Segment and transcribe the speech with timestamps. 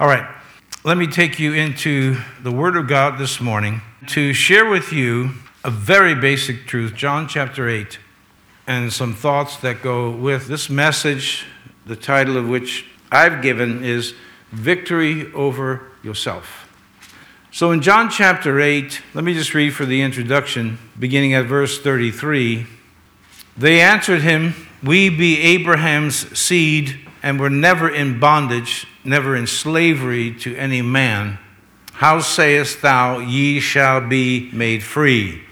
[0.00, 0.26] All right,
[0.82, 5.32] let me take you into the Word of God this morning to share with you
[5.62, 7.98] a very basic truth, John chapter 8,
[8.66, 11.44] and some thoughts that go with this message,
[11.84, 14.14] the title of which I've given is
[14.52, 16.66] Victory Over Yourself.
[17.52, 21.78] So in John chapter 8, let me just read for the introduction, beginning at verse
[21.78, 22.66] 33.
[23.54, 30.34] They answered him, We be Abraham's seed, and were never in bondage, never in slavery
[30.34, 31.38] to any man.
[31.92, 35.42] How sayest thou, Ye shall be made free?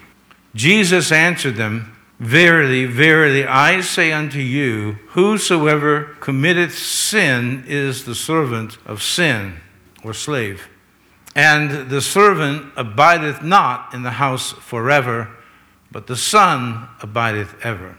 [0.54, 8.78] Jesus answered them, Verily, verily, I say unto you, whosoever committeth sin is the servant
[8.86, 9.60] of sin,
[10.02, 10.68] or slave.
[11.36, 15.28] And the servant abideth not in the house forever,
[15.92, 17.96] but the Son abideth ever.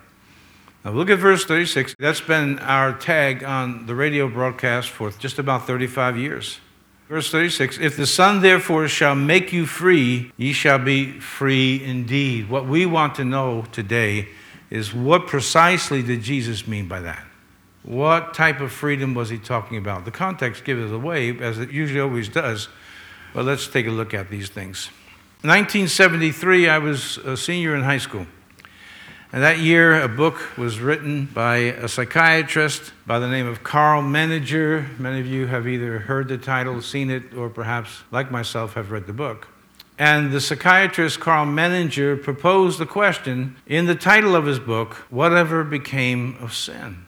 [0.85, 1.95] Now look at verse 36.
[1.99, 6.59] That's been our tag on the radio broadcast for just about 35 years.
[7.09, 12.49] Verse 36 If the Son therefore shall make you free, ye shall be free indeed.
[12.49, 14.29] What we want to know today
[14.69, 17.25] is what precisely did Jesus mean by that?
[17.83, 20.05] What type of freedom was he talking about?
[20.05, 22.69] The context gives it away, as it usually always does,
[23.33, 24.89] but let's take a look at these things.
[25.41, 28.27] 1973, I was a senior in high school.
[29.31, 34.01] And that year, a book was written by a psychiatrist by the name of Karl
[34.01, 34.97] Menninger.
[34.97, 38.89] Many of you have either heard the title, seen it, or perhaps, like myself, have
[38.89, 39.47] read the book.
[39.99, 45.63] And the psychiatrist Karl Menninger proposed the question in the title of his book, Whatever
[45.63, 47.05] Became of Sin?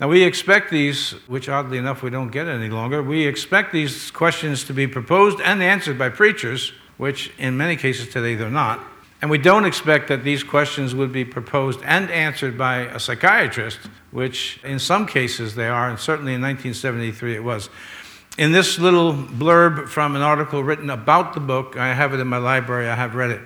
[0.00, 4.10] Now, we expect these, which oddly enough we don't get any longer, we expect these
[4.10, 8.84] questions to be proposed and answered by preachers, which in many cases today they're not.
[9.24, 13.78] And we don't expect that these questions would be proposed and answered by a psychiatrist,
[14.10, 17.70] which in some cases they are, and certainly in 1973 it was.
[18.36, 22.26] In this little blurb from an article written about the book, I have it in
[22.26, 23.40] my library, I have read it.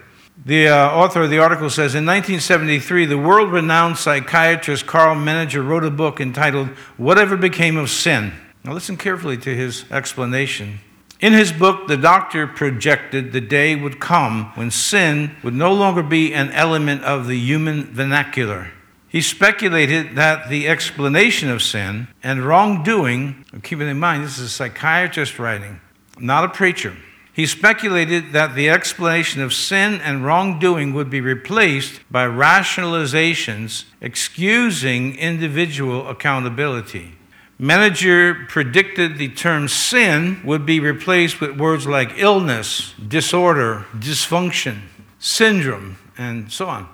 [0.44, 5.64] The uh, author of the article says In 1973, the world renowned psychiatrist Karl Menninger
[5.64, 8.32] wrote a book entitled Whatever Became of Sin.
[8.64, 10.80] Now, listen carefully to his explanation.
[11.20, 16.02] In his book, the doctor projected the day would come when sin would no longer
[16.02, 18.70] be an element of the human vernacular.
[19.08, 24.48] He speculated that the explanation of sin and wrongdoing, keeping in mind this is a
[24.48, 25.80] psychiatrist writing,
[26.20, 26.94] not a preacher.
[27.32, 35.16] He speculated that the explanation of sin and wrongdoing would be replaced by rationalizations excusing
[35.16, 37.17] individual accountability.
[37.60, 44.82] Menninger predicted the term sin would be replaced with words like illness, disorder, dysfunction,
[45.18, 46.88] syndrome, and so on.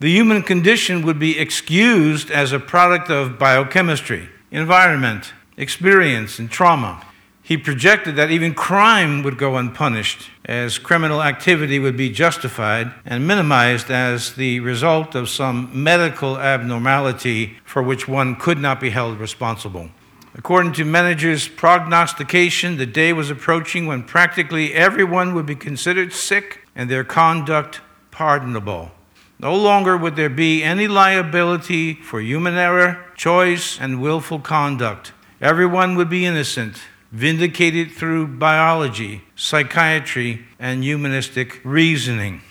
[0.00, 7.04] The human condition would be excused as a product of biochemistry, environment, experience, and trauma.
[7.42, 13.26] He projected that even crime would go unpunished, as criminal activity would be justified and
[13.26, 19.20] minimized as the result of some medical abnormality for which one could not be held
[19.20, 19.90] responsible.
[20.38, 26.60] According to Menninger's prognostication, the day was approaching when practically everyone would be considered sick
[26.74, 27.80] and their conduct
[28.10, 28.90] pardonable.
[29.38, 35.14] No longer would there be any liability for human error, choice, and willful conduct.
[35.40, 42.42] Everyone would be innocent, vindicated through biology, psychiatry, and humanistic reasoning.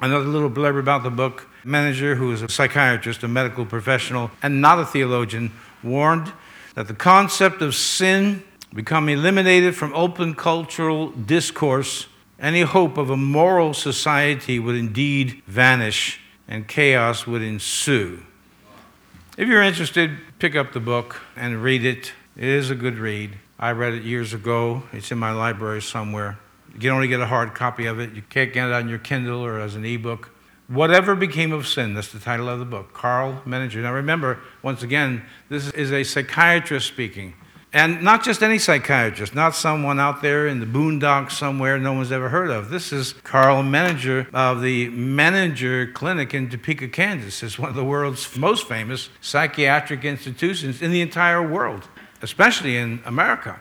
[0.00, 4.60] Another little blurb about the book Menninger, who is a psychiatrist, a medical professional, and
[4.60, 5.52] not a theologian,
[5.84, 6.32] warned
[6.78, 8.40] that the concept of sin
[8.72, 12.06] become eliminated from open cultural discourse,
[12.38, 18.22] any hope of a moral society would indeed vanish and chaos would ensue.
[19.36, 22.12] If you're interested, pick up the book and read it.
[22.36, 23.36] It is a good read.
[23.58, 24.84] I read it years ago.
[24.92, 26.38] It's in my library somewhere.
[26.74, 28.12] You can only get a hard copy of it.
[28.12, 30.30] You can't get it on your Kindle or as an ebook.
[30.68, 32.92] Whatever Became of Sin, that's the title of the book.
[32.92, 33.82] Karl Menninger.
[33.82, 37.32] Now remember, once again, this is a psychiatrist speaking.
[37.72, 42.12] And not just any psychiatrist, not someone out there in the boondocks somewhere no one's
[42.12, 42.68] ever heard of.
[42.68, 47.42] This is Karl Menninger of the Menninger Clinic in Topeka, Kansas.
[47.42, 51.88] It's one of the world's most famous psychiatric institutions in the entire world,
[52.20, 53.58] especially in America.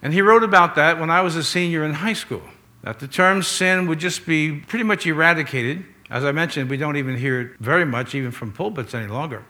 [0.00, 2.42] And he wrote about that when I was a senior in high school,
[2.80, 6.96] that the term sin would just be pretty much eradicated as I mentioned, we don't
[6.96, 9.44] even hear it very much, even from pulpits any longer.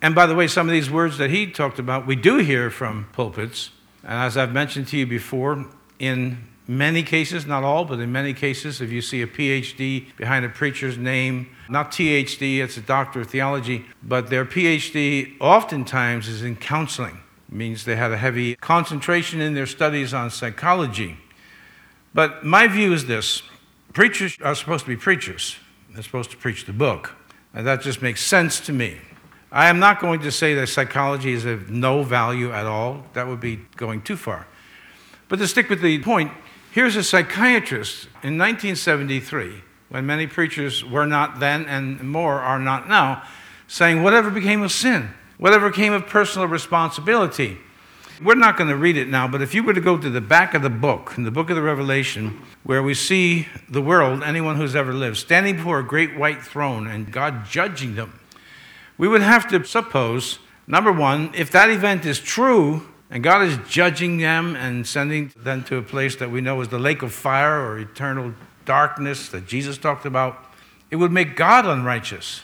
[0.00, 2.70] And by the way, some of these words that he talked about, we do hear
[2.70, 3.70] from pulpits.
[4.02, 5.66] And as I've mentioned to you before,
[5.98, 10.44] in many cases, not all, but in many cases, if you see a PhD behind
[10.44, 16.42] a preacher's name, not THD, it's a doctor of theology, but their PhD oftentimes is
[16.42, 17.18] in counseling.
[17.48, 21.16] It means they had a heavy concentration in their studies on psychology.
[22.14, 23.42] But my view is this
[23.92, 25.56] preachers are supposed to be preachers,
[25.98, 27.16] they're supposed to preach the book.
[27.52, 28.98] And that just makes sense to me.
[29.50, 33.02] I am not going to say that psychology is of no value at all.
[33.14, 34.46] That would be going too far.
[35.26, 36.30] But to stick with the point,
[36.70, 42.88] here's a psychiatrist in 1973, when many preachers were not then and more are not
[42.88, 43.24] now,
[43.66, 47.58] saying, Whatever became of sin, whatever came of personal responsibility.
[48.20, 50.20] We're not going to read it now, but if you were to go to the
[50.20, 54.24] back of the book, in the book of the Revelation, where we see the world,
[54.24, 58.18] anyone who's ever lived, standing before a great white throne and God judging them,
[58.96, 63.56] we would have to suppose, number one, if that event is true and God is
[63.68, 67.12] judging them and sending them to a place that we know is the lake of
[67.12, 70.44] fire or eternal darkness that Jesus talked about,
[70.90, 72.42] it would make God unrighteous.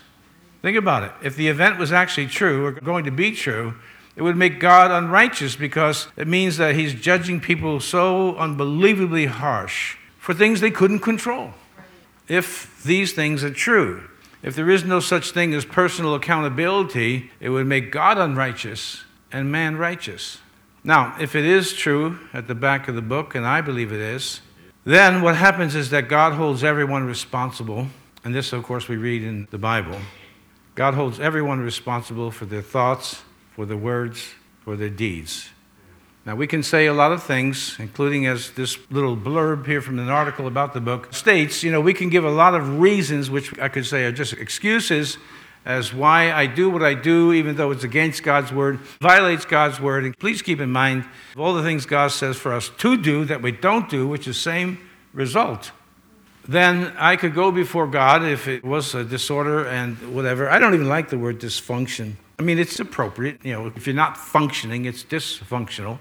[0.62, 1.12] Think about it.
[1.20, 3.74] If the event was actually true or going to be true,
[4.16, 9.96] it would make God unrighteous because it means that He's judging people so unbelievably harsh
[10.18, 11.52] for things they couldn't control.
[12.28, 14.08] If these things are true,
[14.42, 19.50] if there is no such thing as personal accountability, it would make God unrighteous and
[19.50, 20.38] man righteous.
[20.84, 24.00] Now, if it is true at the back of the book, and I believe it
[24.00, 24.42] is,
[24.84, 27.88] then what happens is that God holds everyone responsible.
[28.22, 29.98] And this, of course, we read in the Bible.
[30.74, 33.22] God holds everyone responsible for their thoughts,
[33.54, 34.34] for their words,
[34.64, 35.50] for their deeds.
[36.26, 39.98] Now, we can say a lot of things, including as this little blurb here from
[39.98, 43.30] an article about the book states, you know, we can give a lot of reasons,
[43.30, 45.18] which I could say are just excuses
[45.66, 49.80] as why I do what I do, even though it's against God's word, violates God's
[49.80, 50.04] word.
[50.04, 51.04] And please keep in mind
[51.36, 54.38] all the things God says for us to do that we don't do, which is
[54.38, 54.78] same
[55.12, 55.72] result.
[56.46, 60.50] Then I could go before God if it was a disorder and whatever.
[60.50, 62.16] I don't even like the word dysfunction.
[62.44, 63.42] I mean, it's appropriate.
[63.42, 65.98] You know, if you're not functioning, it's dysfunctional.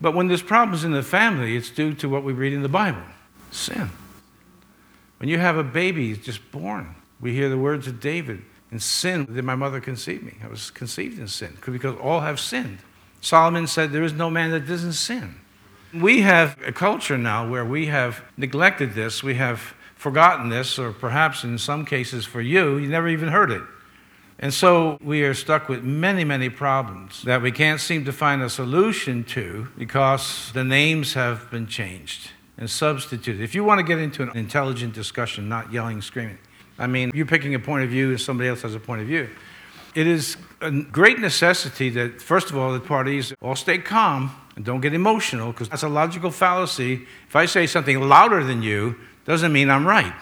[0.00, 2.68] But when there's problems in the family, it's due to what we read in the
[2.68, 3.02] Bible
[3.50, 3.90] sin.
[5.18, 9.24] When you have a baby just born, we hear the words of David In sin
[9.24, 10.34] did my mother conceive me.
[10.44, 12.78] I was conceived in sin because all have sinned.
[13.20, 15.34] Solomon said, There is no man that doesn't sin.
[15.92, 20.92] We have a culture now where we have neglected this, we have forgotten this, or
[20.92, 23.62] perhaps in some cases for you, you never even heard it.
[24.44, 28.42] And so we are stuck with many, many problems that we can't seem to find
[28.42, 33.40] a solution to because the names have been changed and substituted.
[33.40, 36.36] If you want to get into an intelligent discussion, not yelling, screaming,
[36.78, 39.06] I mean, you're picking a point of view and somebody else has a point of
[39.06, 39.30] view.
[39.94, 44.62] It is a great necessity that, first of all, the parties all stay calm and
[44.62, 47.06] don't get emotional because that's a logical fallacy.
[47.28, 50.12] If I say something louder than you, doesn't mean I'm right.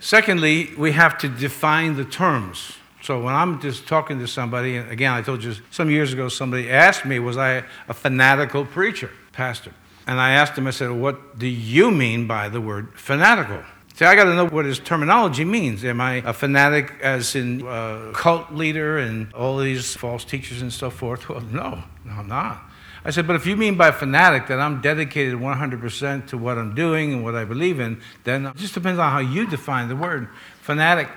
[0.00, 2.78] Secondly, we have to define the terms.
[3.08, 6.28] So when I'm just talking to somebody, and again, I told you some years ago,
[6.28, 9.72] somebody asked me, was I a fanatical preacher, pastor?
[10.06, 13.62] And I asked him, I said, what do you mean by the word fanatical?
[13.94, 15.82] See, I got to know what his terminology means.
[15.86, 20.60] Am I a fanatic as in a uh, cult leader and all these false teachers
[20.60, 21.30] and so forth?
[21.30, 22.60] Well, no, no, I'm not.
[23.06, 26.74] I said, but if you mean by fanatic that I'm dedicated 100% to what I'm
[26.74, 29.96] doing and what I believe in, then it just depends on how you define the
[29.96, 30.28] word
[30.60, 31.08] fanatic.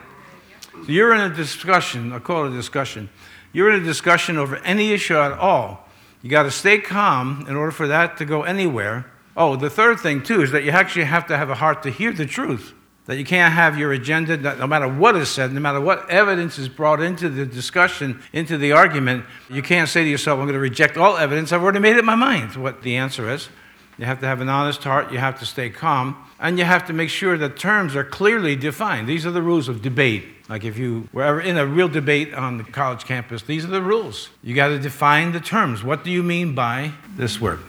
[0.74, 3.10] So you're in a discussion, I call it a discussion.
[3.54, 5.88] You're in a discussion over any issue at all.
[6.22, 9.06] You got to stay calm in order for that to go anywhere.
[9.36, 11.90] Oh, the third thing, too, is that you actually have to have a heart to
[11.90, 12.74] hear the truth.
[13.08, 16.60] That you can't have your agenda, no matter what is said, no matter what evidence
[16.60, 20.54] is brought into the discussion, into the argument, you can't say to yourself, I'm going
[20.54, 21.52] to reject all evidence.
[21.52, 23.50] I've already made up my mind what the answer is.
[23.98, 26.88] You have to have an honest heart, you have to stay calm, and you have
[26.88, 29.08] to make sure that terms are clearly defined.
[29.08, 30.26] These are the rules of debate.
[30.50, 33.70] Like if you were ever in a real debate on the college campus, these are
[33.70, 34.30] the rules.
[34.44, 35.84] You got to define the terms.
[35.84, 37.60] What do you mean by this word?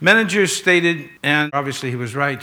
[0.00, 2.42] Menninger stated, and obviously he was right,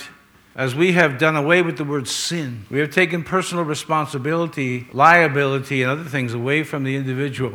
[0.55, 5.81] as we have done away with the word sin, we have taken personal responsibility, liability,
[5.81, 7.53] and other things away from the individual.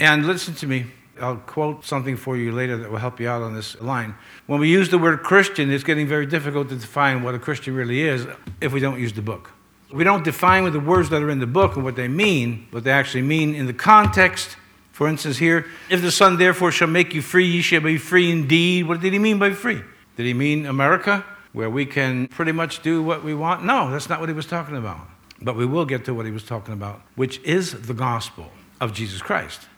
[0.00, 0.86] And listen to me,
[1.20, 4.14] I'll quote something for you later that will help you out on this line.
[4.46, 7.74] When we use the word Christian, it's getting very difficult to define what a Christian
[7.74, 8.26] really is
[8.60, 9.50] if we don't use the book.
[9.92, 12.66] We don't define with the words that are in the book and what they mean,
[12.70, 14.56] what they actually mean in the context.
[14.90, 18.30] For instance, here, if the Son therefore shall make you free, ye shall be free
[18.30, 18.88] indeed.
[18.88, 19.82] What did he mean by free?
[20.16, 23.64] Did he mean America, where we can pretty much do what we want?
[23.64, 25.06] No, that's not what he was talking about.
[25.40, 28.92] But we will get to what he was talking about, which is the gospel of
[28.92, 29.68] Jesus Christ.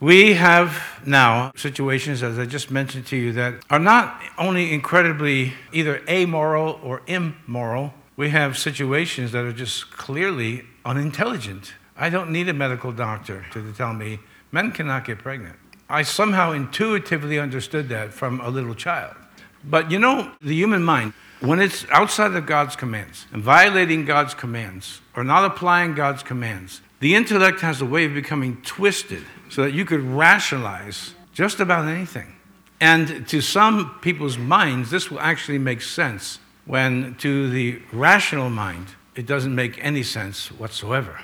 [0.00, 5.54] We have now situations, as I just mentioned to you, that are not only incredibly
[5.72, 11.72] either amoral or immoral, we have situations that are just clearly unintelligent.
[11.96, 14.20] I don't need a medical doctor to tell me
[14.52, 15.56] men cannot get pregnant.
[15.88, 19.16] I somehow intuitively understood that from a little child.
[19.64, 24.34] But you know, the human mind, when it's outside of God's commands and violating God's
[24.34, 29.62] commands or not applying God's commands, the intellect has a way of becoming twisted so
[29.62, 32.34] that you could rationalize just about anything.
[32.80, 38.88] And to some people's minds, this will actually make sense, when to the rational mind,
[39.14, 41.20] it doesn't make any sense whatsoever.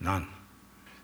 [0.00, 0.26] None.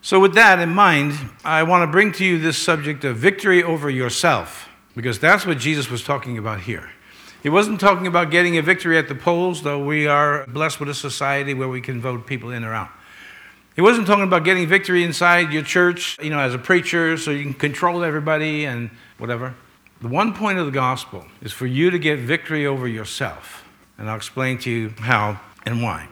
[0.02, 1.14] So, with that in mind,
[1.44, 5.58] I want to bring to you this subject of victory over yourself, because that's what
[5.58, 6.90] Jesus was talking about here.
[7.42, 10.90] He wasn't talking about getting a victory at the polls, though we are blessed with
[10.90, 12.90] a society where we can vote people in or out.
[13.74, 17.32] He wasn't talking about getting victory inside your church, you know, as a preacher, so
[17.32, 19.54] you can control everybody and whatever.
[20.00, 23.64] The one point of the gospel is for you to get victory over yourself.
[23.98, 26.08] And I'll explain to you how and why.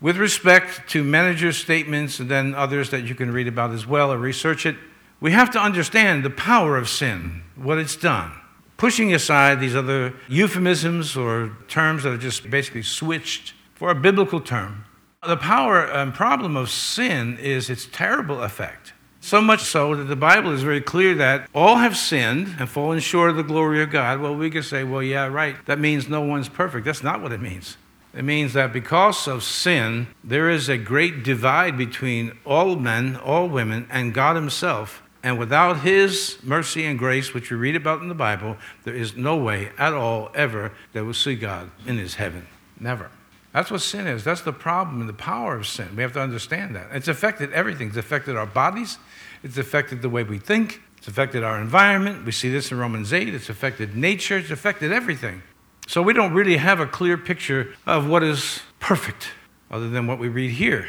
[0.00, 4.12] With respect to Menninger's statements and then others that you can read about as well
[4.12, 4.76] or research it,
[5.20, 8.32] we have to understand the power of sin, what it's done.
[8.76, 14.40] Pushing aside these other euphemisms or terms that are just basically switched for a biblical
[14.40, 14.84] term,
[15.26, 18.92] the power and problem of sin is its terrible effect.
[19.20, 23.00] So much so that the Bible is very clear that all have sinned and fallen
[23.00, 24.20] short of the glory of God.
[24.20, 25.56] Well, we could say, well, yeah, right.
[25.64, 26.84] That means no one's perfect.
[26.84, 27.78] That's not what it means.
[28.12, 33.48] It means that because of sin, there is a great divide between all men, all
[33.48, 35.02] women, and God Himself.
[35.22, 39.16] And without His mercy and grace, which we read about in the Bible, there is
[39.16, 42.46] no way at all ever that we'll see God in His heaven.
[42.78, 43.10] Never.
[43.54, 44.24] That's what sin is.
[44.24, 45.94] That's the problem and the power of sin.
[45.94, 46.88] We have to understand that.
[46.90, 47.86] It's affected everything.
[47.86, 48.98] It's affected our bodies,
[49.44, 52.26] it's affected the way we think, it's affected our environment.
[52.26, 53.32] We see this in Romans 8.
[53.32, 55.42] It's affected nature, it's affected everything.
[55.86, 59.28] So we don't really have a clear picture of what is perfect
[59.70, 60.88] other than what we read here.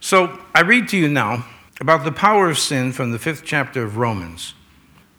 [0.00, 1.44] So I read to you now
[1.78, 4.54] about the power of sin from the fifth chapter of Romans.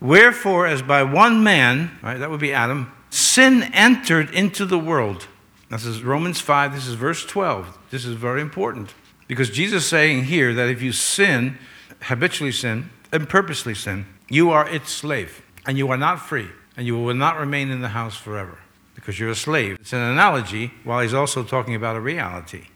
[0.02, 5.28] Wherefore, as by one man, right, that would be Adam, sin entered into the world
[5.70, 7.78] this is Romans 5, this is verse 12.
[7.92, 8.94] This is very important
[9.28, 11.58] because Jesus is saying here that if you sin,
[12.02, 16.88] habitually sin, and purposely sin, you are its slave and you are not free and
[16.88, 18.58] you will not remain in the house forever
[18.96, 19.78] because you're a slave.
[19.80, 22.68] It's an analogy while he's also talking about a reality.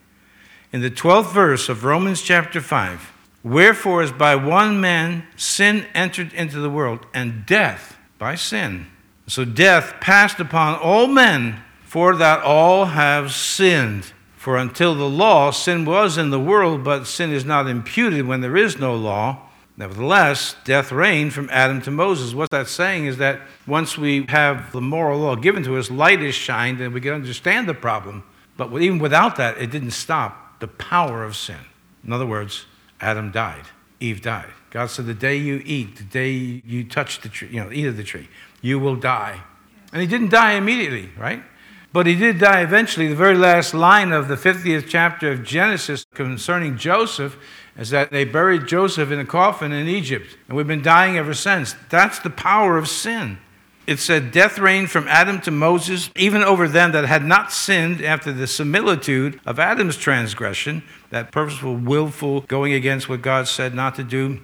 [0.71, 3.11] In the 12th verse of Romans chapter 5,
[3.43, 8.87] wherefore as by one man sin entered into the world and death by sin.
[9.27, 11.61] So death passed upon all men
[11.93, 14.03] for that all have sinned.
[14.35, 18.41] For until the law, sin was in the world, but sin is not imputed when
[18.41, 19.43] there is no law.
[19.77, 22.33] Nevertheless, death reigned from Adam to Moses.
[22.33, 26.23] What that's saying is that once we have the moral law given to us, light
[26.23, 28.23] is shined and we can understand the problem.
[28.57, 31.59] But even without that, it didn't stop the power of sin.
[32.03, 32.65] In other words,
[33.01, 33.65] Adam died,
[33.99, 34.49] Eve died.
[34.71, 36.31] God said, The day you eat, the day
[36.65, 38.29] you touch the tree, you know, eat of the tree,
[38.63, 39.41] you will die.
[39.91, 41.43] And he didn't die immediately, right?
[41.93, 43.07] But he did die eventually.
[43.07, 47.37] The very last line of the 50th chapter of Genesis concerning Joseph
[47.77, 50.35] is that they buried Joseph in a coffin in Egypt.
[50.47, 51.75] And we've been dying ever since.
[51.89, 53.37] That's the power of sin.
[53.85, 58.01] It said, Death reigned from Adam to Moses, even over them that had not sinned
[58.01, 63.95] after the similitude of Adam's transgression, that purposeful, willful going against what God said not
[63.95, 64.39] to do,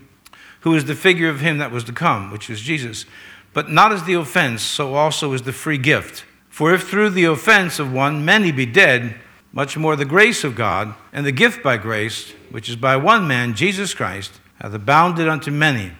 [0.62, 3.06] who is the figure of him that was to come, which is Jesus.
[3.54, 6.26] But not as the offense, so also is the free gift.
[6.60, 9.16] For if through the offense of one many be dead,
[9.54, 13.26] much more the grace of God and the gift by grace, which is by one
[13.30, 15.94] man, Jesus Christ, hath abounded unto many.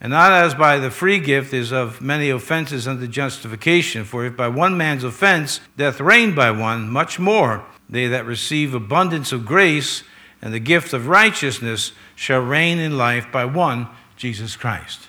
[0.00, 4.04] And not as by the free gift is of many offenses unto justification.
[4.04, 8.72] For if by one man's offense death reigned by one, much more they that receive
[8.72, 10.04] abundance of grace
[10.40, 15.08] and the gift of righteousness shall reign in life by one, Jesus Christ.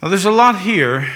[0.00, 1.10] Now, there's a lot here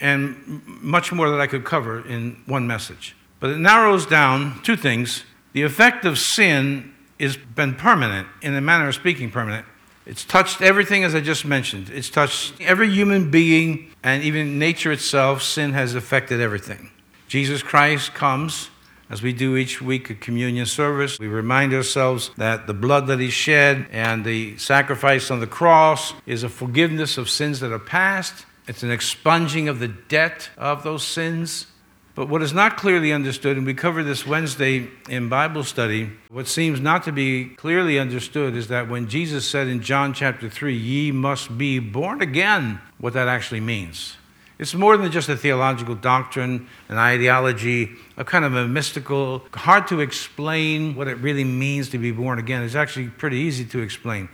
[0.00, 3.14] and much more that I could cover in one message.
[3.38, 5.24] But it narrows down two things.
[5.52, 9.66] The effect of sin has been permanent, in a manner of speaking, permanent.
[10.06, 11.90] It's touched everything, as I just mentioned.
[11.90, 15.42] It's touched every human being and even nature itself.
[15.42, 16.90] Sin has affected everything.
[17.28, 18.70] Jesus Christ comes,
[19.10, 21.18] as we do each week at communion service.
[21.18, 26.14] We remind ourselves that the blood that He shed and the sacrifice on the cross
[26.26, 30.84] is a forgiveness of sins that are past it's an expunging of the debt of
[30.84, 31.66] those sins.
[32.14, 36.46] But what is not clearly understood, and we covered this Wednesday in Bible study, what
[36.46, 40.72] seems not to be clearly understood is that when Jesus said in John chapter 3,
[40.72, 44.16] ye must be born again, what that actually means.
[44.60, 49.88] It's more than just a theological doctrine, an ideology, a kind of a mystical, hard
[49.88, 52.62] to explain what it really means to be born again.
[52.62, 54.28] It's actually pretty easy to explain.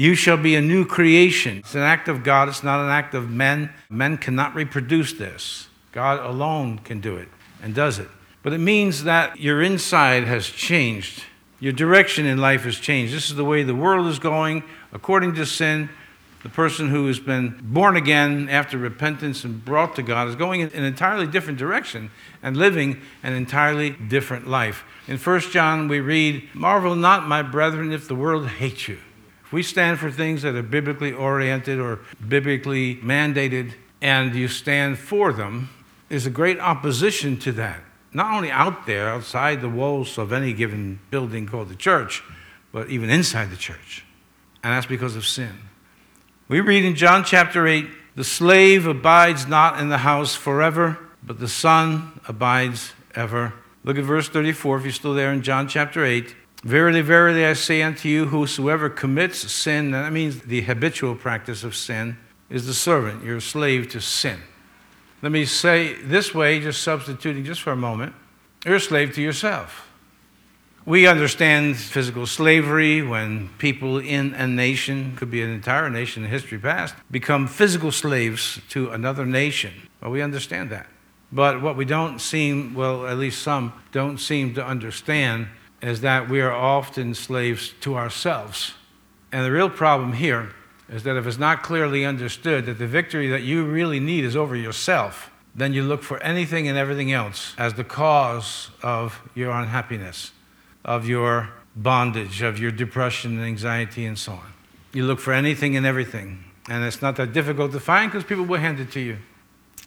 [0.00, 1.58] You shall be a new creation.
[1.58, 3.68] It's an act of God, it's not an act of men.
[3.90, 5.68] Men cannot reproduce this.
[5.92, 7.28] God alone can do it
[7.62, 8.08] and does it.
[8.42, 11.24] But it means that your inside has changed.
[11.58, 13.12] Your direction in life has changed.
[13.12, 15.90] This is the way the world is going according to sin.
[16.44, 20.62] The person who has been born again after repentance and brought to God is going
[20.62, 22.10] in an entirely different direction
[22.42, 24.82] and living an entirely different life.
[25.06, 28.96] In 1 John, we read, Marvel not, my brethren, if the world hates you.
[29.50, 34.96] If we stand for things that are biblically oriented or biblically mandated, and you stand
[34.96, 35.70] for them,
[36.08, 37.80] there's a great opposition to that.
[38.12, 42.22] Not only out there, outside the walls of any given building called the church,
[42.70, 44.04] but even inside the church.
[44.62, 45.58] And that's because of sin.
[46.46, 51.40] We read in John chapter 8 the slave abides not in the house forever, but
[51.40, 53.54] the son abides ever.
[53.82, 56.36] Look at verse 34 if you're still there in John chapter 8.
[56.62, 61.74] Verily, verily, I say unto you, whosoever commits sin, that means the habitual practice of
[61.74, 62.18] sin,
[62.50, 63.24] is the servant.
[63.24, 64.40] You're a slave to sin.
[65.22, 68.14] Let me say this way, just substituting just for a moment.
[68.64, 69.86] You're a slave to yourself.
[70.84, 76.30] We understand physical slavery when people in a nation, could be an entire nation in
[76.30, 79.72] history past, become physical slaves to another nation.
[80.00, 80.88] Well, we understand that.
[81.32, 85.48] But what we don't seem, well, at least some don't seem to understand,
[85.82, 88.74] is that we are often slaves to ourselves.
[89.32, 90.50] And the real problem here
[90.88, 94.36] is that if it's not clearly understood that the victory that you really need is
[94.36, 99.50] over yourself, then you look for anything and everything else as the cause of your
[99.52, 100.32] unhappiness
[100.84, 104.52] of your bondage, of your depression and anxiety and so on.
[104.92, 106.44] You look for anything and everything.
[106.68, 109.18] And it's not that difficult to find because people will hand it to you.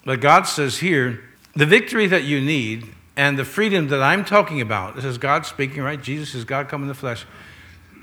[0.05, 1.23] But God says here
[1.55, 5.46] the victory that you need and the freedom that I'm talking about, this is God
[5.46, 6.01] speaking, right?
[6.01, 7.25] Jesus is God come in the flesh.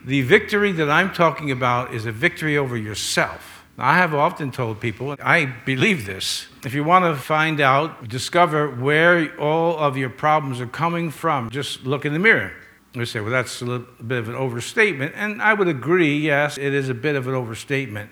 [0.05, 3.65] The victory that I'm talking about is a victory over yourself.
[3.77, 6.47] I have often told people, I believe this.
[6.65, 11.49] If you want to find out, discover where all of your problems are coming from,
[11.51, 12.53] just look in the mirror.
[12.95, 15.15] We say, well, that's a, little, bit of an overstatement.
[15.17, 18.11] And I would agree, yes, it is a bit of an overstatement.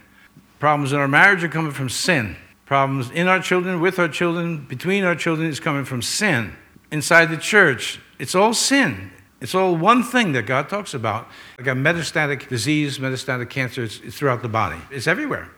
[0.59, 2.37] Problems in our marriage are coming from sin.
[2.65, 6.55] Problems in our children, with our children, between our children is coming from sin.
[6.91, 9.11] Inside the church, it's all sin.
[9.41, 11.29] It's all one thing that God talks about.
[11.59, 15.51] Like a metastatic disease, metastatic cancer, it's, throughout the body, it's everywhere.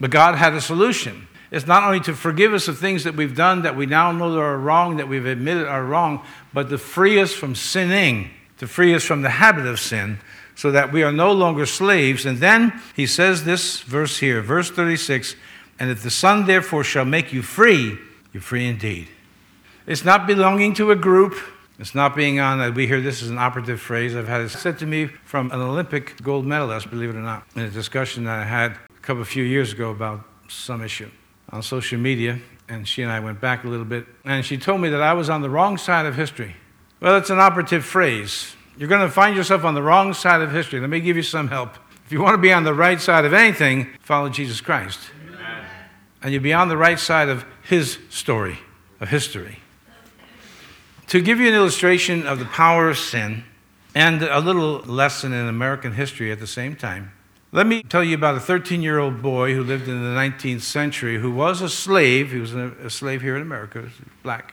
[0.00, 1.28] But God had a solution.
[1.50, 4.38] It's not only to forgive us of things that we've done that we now know
[4.38, 8.94] are wrong, that we've admitted are wrong, but to free us from sinning, to free
[8.94, 10.18] us from the habit of sin,
[10.54, 12.26] so that we are no longer slaves.
[12.26, 15.36] And then he says this verse here, verse 36
[15.78, 17.96] And if the Son therefore shall make you free,
[18.32, 19.08] you're free indeed.
[19.88, 21.34] It's not belonging to a group.
[21.78, 24.14] It's not being on, we hear this is an operative phrase.
[24.14, 27.44] I've had it said to me from an Olympic gold medalist, believe it or not,
[27.56, 31.10] in a discussion that I had a couple, of few years ago about some issue
[31.48, 34.82] on social media, and she and I went back a little bit, and she told
[34.82, 36.54] me that I was on the wrong side of history.
[37.00, 38.54] Well, it's an operative phrase.
[38.76, 40.80] You're going to find yourself on the wrong side of history.
[40.80, 41.76] Let me give you some help.
[42.04, 45.00] If you want to be on the right side of anything, follow Jesus Christ.
[45.28, 45.64] Amen.
[46.22, 48.58] And you'll be on the right side of his story,
[49.00, 49.60] of history.
[51.08, 53.44] To give you an illustration of the power of sin
[53.94, 57.12] and a little lesson in American history at the same time,
[57.50, 60.60] let me tell you about a 13 year old boy who lived in the 19th
[60.60, 62.32] century who was a slave.
[62.32, 63.88] He was a slave here in America,
[64.22, 64.52] black.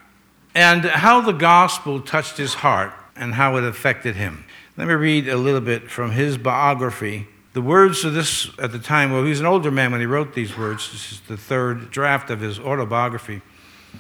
[0.54, 4.46] And how the gospel touched his heart and how it affected him.
[4.78, 7.28] Let me read a little bit from his biography.
[7.52, 10.06] The words of this at the time, well, he was an older man when he
[10.06, 10.90] wrote these words.
[10.94, 13.42] This is the third draft of his autobiography.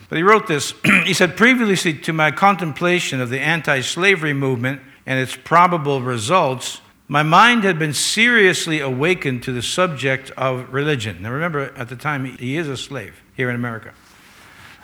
[0.09, 0.73] But he wrote this.
[1.03, 6.81] he said, Previously to my contemplation of the anti slavery movement and its probable results,
[7.07, 11.21] my mind had been seriously awakened to the subject of religion.
[11.21, 13.93] Now, remember, at the time, he is a slave here in America.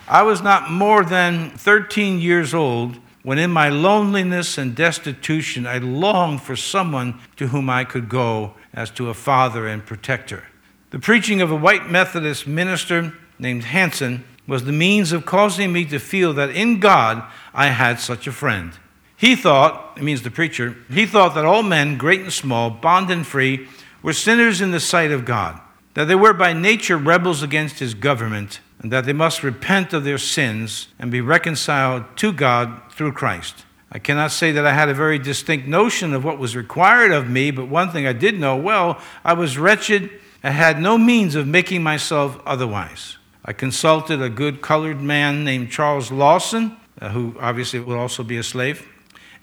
[0.08, 5.78] I was not more than 13 years old when, in my loneliness and destitution, I
[5.78, 10.44] longed for someone to whom I could go as to a father and protector.
[10.90, 15.82] The preaching of a white Methodist minister named Hanson was the means of causing me
[15.86, 18.74] to feel that in God I had such a friend.
[19.16, 23.10] He thought, it means the preacher, he thought that all men, great and small, bond
[23.10, 23.66] and free,
[24.02, 25.58] were sinners in the sight of God,
[25.94, 30.04] that they were by nature rebels against his government, and that they must repent of
[30.04, 33.64] their sins and be reconciled to God through Christ.
[33.90, 37.26] I cannot say that I had a very distinct notion of what was required of
[37.26, 40.10] me, but one thing I did know well I was wretched
[40.42, 43.16] and had no means of making myself otherwise.
[43.44, 48.36] I consulted a good colored man named Charles Lawson, uh, who obviously would also be
[48.36, 48.86] a slave.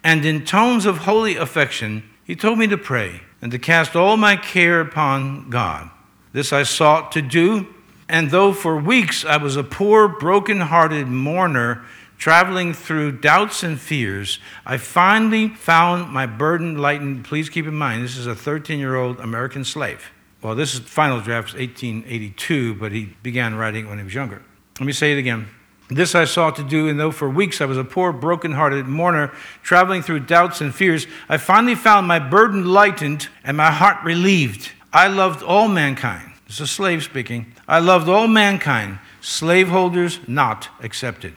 [0.03, 3.21] And in tones of holy affection, he told me to pray.
[3.41, 5.89] and to cast all my care upon God.
[6.33, 7.67] This I sought to do,
[8.07, 11.83] and though for weeks I was a poor, broken hearted mourner,
[12.17, 17.23] traveling through doubts and fears, I finally found my burden lightened.
[17.23, 20.11] Please keep in mind, this is a 13 year old American slave.
[20.41, 24.41] Well, this is final draft, 1882, but he began writing when he was younger.
[24.79, 25.47] Let me say it again.
[25.89, 29.33] This I sought to do, and though for weeks I was a poor, broken-hearted mourner,
[29.63, 34.71] traveling through doubts and fears, I finally found my burden lightened and my heart relieved.
[34.93, 36.31] I loved all mankind.
[36.47, 37.53] This is a slave speaking.
[37.67, 41.33] I loved all mankind, slaveholders not accepted,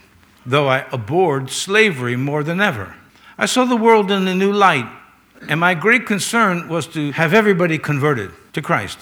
[0.46, 2.94] though I abhorred slavery more than ever.
[3.38, 4.88] I saw the world in a new light,
[5.48, 8.98] and my great concern was to have everybody converted to Christ.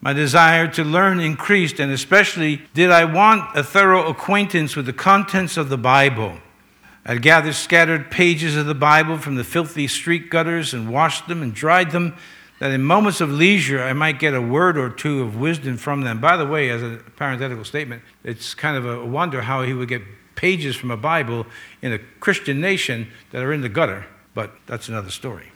[0.00, 4.92] My desire to learn increased, and especially did I want a thorough acquaintance with the
[4.92, 6.38] contents of the Bible.
[7.04, 11.42] I gathered scattered pages of the Bible from the filthy street gutters and washed them
[11.42, 12.16] and dried them,
[12.58, 16.02] that in moments of leisure I might get a word or two of wisdom from
[16.02, 16.20] them.
[16.20, 19.88] By the way, as a parenthetical statement, it's kind of a wonder how he would
[19.88, 20.02] get
[20.34, 21.46] pages from a Bible
[21.80, 25.52] in a Christian nation that are in the gutter, but that's another story.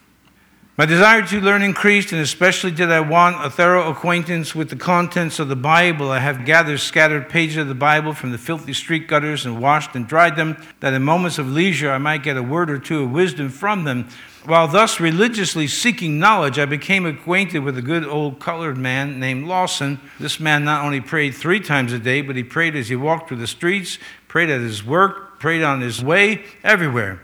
[0.80, 4.76] My desire to learn increased, and especially did I want a thorough acquaintance with the
[4.76, 6.10] contents of the Bible.
[6.10, 9.94] I have gathered scattered pages of the Bible from the filthy street gutters and washed
[9.94, 13.02] and dried them, that in moments of leisure I might get a word or two
[13.02, 14.08] of wisdom from them.
[14.46, 19.46] While thus religiously seeking knowledge, I became acquainted with a good old colored man named
[19.46, 20.00] Lawson.
[20.18, 23.28] This man not only prayed three times a day, but he prayed as he walked
[23.28, 27.20] through the streets, prayed at his work, prayed on his way, everywhere.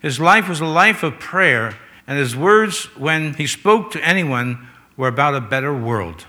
[0.00, 1.74] His life was a life of prayer
[2.06, 6.26] and his words, when he spoke to anyone, were about a better world.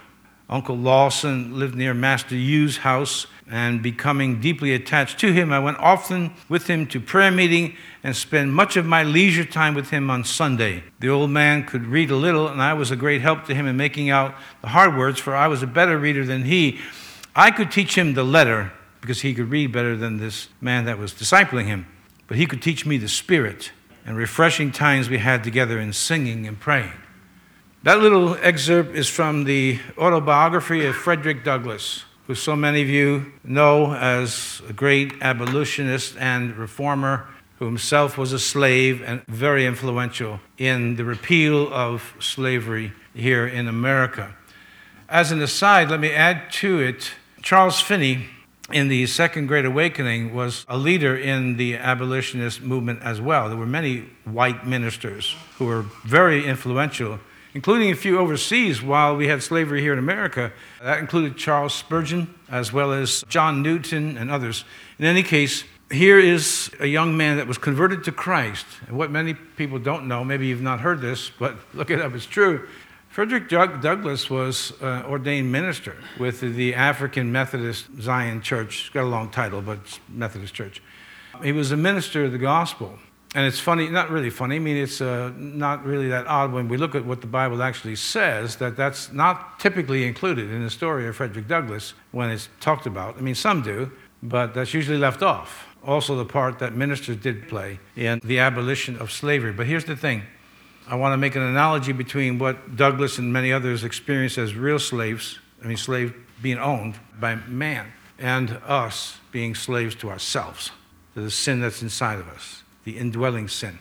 [0.49, 5.77] Uncle Lawson lived near Master Hugh's house, and becoming deeply attached to him, I went
[5.77, 10.09] often with him to prayer meeting and spent much of my leisure time with him
[10.09, 10.83] on Sunday.
[10.99, 13.65] The old man could read a little, and I was a great help to him
[13.65, 16.79] in making out the hard words, for I was a better reader than he.
[17.35, 20.97] I could teach him the letter because he could read better than this man that
[20.97, 21.87] was discipling him,
[22.27, 23.71] but he could teach me the spirit
[24.07, 26.93] and refreshing times we had together in singing and praying.
[27.83, 33.33] That little excerpt is from the autobiography of Frederick Douglass, who so many of you
[33.43, 37.27] know as a great abolitionist and reformer
[37.59, 43.67] who himself was a slave and very influential in the repeal of slavery here in
[43.67, 44.33] America.
[45.09, 48.27] As an aside, let me add to it Charles Finney
[48.71, 53.47] in the Second Great Awakening was a leader in the abolitionist movement as well.
[53.47, 57.19] There were many white ministers who were very influential,
[57.53, 60.51] including a few overseas while we had slavery here in America.
[60.81, 64.65] That included Charles Spurgeon, as well as John Newton and others.
[64.99, 68.65] In any case, here is a young man that was converted to Christ.
[68.87, 72.13] And what many people don't know, maybe you've not heard this, but look it up,
[72.13, 72.67] it's true.
[73.17, 78.81] Frederick Douglass was uh, ordained minister with the African Methodist Zion Church.
[78.81, 80.83] It's got a long title, but it's Methodist Church.
[81.41, 82.99] He was a minister of the gospel.
[83.33, 86.67] And it's funny, not really funny, I mean, it's uh, not really that odd when
[86.67, 90.69] we look at what the Bible actually says, that that's not typically included in the
[90.69, 93.17] story of Frederick Douglass when it's talked about.
[93.17, 95.65] I mean, some do, but that's usually left off.
[95.83, 99.53] Also, the part that ministers did play in the abolition of slavery.
[99.53, 100.21] But here's the thing
[100.89, 104.79] I want to make an analogy between what Douglass and many others experienced as real
[104.79, 110.71] slaves, I mean, slaves being owned by man, and us being slaves to ourselves,
[111.13, 113.79] to the sin that's inside of us, the indwelling sin.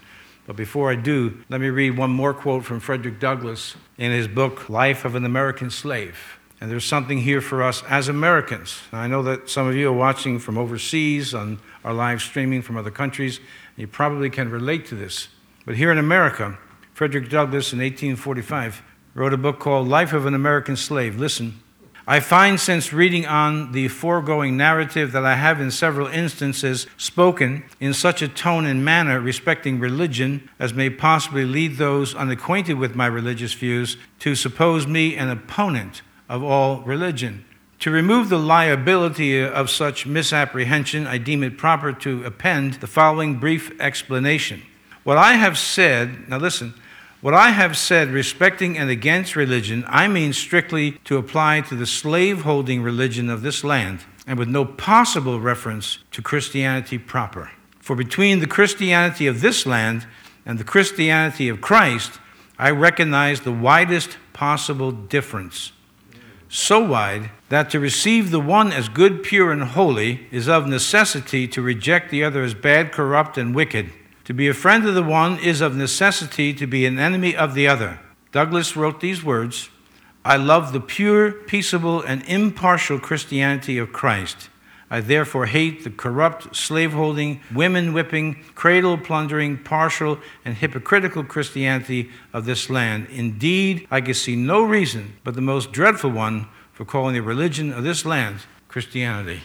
[0.48, 4.26] But before I do, let me read one more quote from Frederick Douglass in his
[4.26, 6.38] book, Life of an American Slave.
[6.60, 8.80] And there's something here for us as Americans.
[8.92, 12.76] I know that some of you are watching from overseas on our live streaming from
[12.76, 13.38] other countries,
[13.76, 15.28] you probably can relate to this.
[15.66, 16.58] But here in America,
[16.96, 18.82] Frederick Douglass in 1845
[19.12, 21.18] wrote a book called Life of an American Slave.
[21.18, 21.60] Listen.
[22.06, 27.64] I find since reading on the foregoing narrative that I have in several instances spoken
[27.80, 32.94] in such a tone and manner respecting religion as may possibly lead those unacquainted with
[32.94, 37.44] my religious views to suppose me an opponent of all religion.
[37.80, 43.38] To remove the liability of such misapprehension, I deem it proper to append the following
[43.38, 44.62] brief explanation.
[45.04, 46.72] What I have said, now listen,
[47.20, 51.86] what I have said respecting and against religion, I mean strictly to apply to the
[51.86, 57.50] slave-holding religion of this land, and with no possible reference to Christianity proper.
[57.80, 60.06] For between the Christianity of this land
[60.44, 62.18] and the Christianity of Christ,
[62.58, 65.72] I recognize the widest possible difference.
[66.48, 71.46] So wide that to receive the one as good, pure, and holy is of necessity
[71.48, 73.90] to reject the other as bad, corrupt, and wicked.
[74.26, 77.54] To be a friend of the one is of necessity to be an enemy of
[77.54, 78.00] the other.
[78.32, 79.70] Douglass wrote these words
[80.24, 84.50] I love the pure, peaceable, and impartial Christianity of Christ.
[84.90, 92.46] I therefore hate the corrupt, slaveholding, women whipping, cradle plundering, partial, and hypocritical Christianity of
[92.46, 93.06] this land.
[93.10, 97.72] Indeed, I can see no reason but the most dreadful one for calling the religion
[97.72, 99.42] of this land Christianity.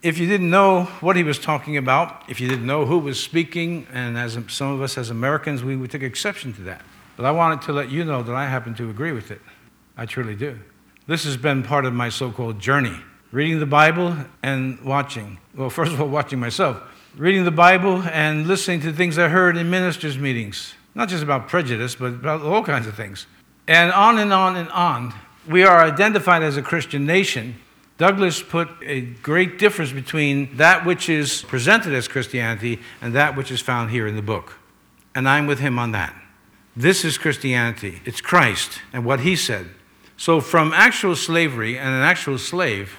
[0.00, 3.20] If you didn't know what he was talking about, if you didn't know who was
[3.20, 6.82] speaking, and as some of us as Americans, we would take exception to that.
[7.16, 9.40] But I wanted to let you know that I happen to agree with it.
[9.96, 10.60] I truly do.
[11.08, 12.96] This has been part of my so called journey
[13.32, 15.38] reading the Bible and watching.
[15.54, 16.80] Well, first of all, watching myself.
[17.16, 20.74] Reading the Bible and listening to things I heard in ministers' meetings.
[20.94, 23.26] Not just about prejudice, but about all kinds of things.
[23.66, 25.14] And on and on and on.
[25.48, 27.56] We are identified as a Christian nation.
[27.98, 33.50] Douglass put a great difference between that which is presented as Christianity and that which
[33.50, 34.56] is found here in the book.
[35.16, 36.14] And I'm with him on that.
[36.76, 38.00] This is Christianity.
[38.04, 39.70] It's Christ and what he said.
[40.16, 42.98] So, from actual slavery and an actual slave,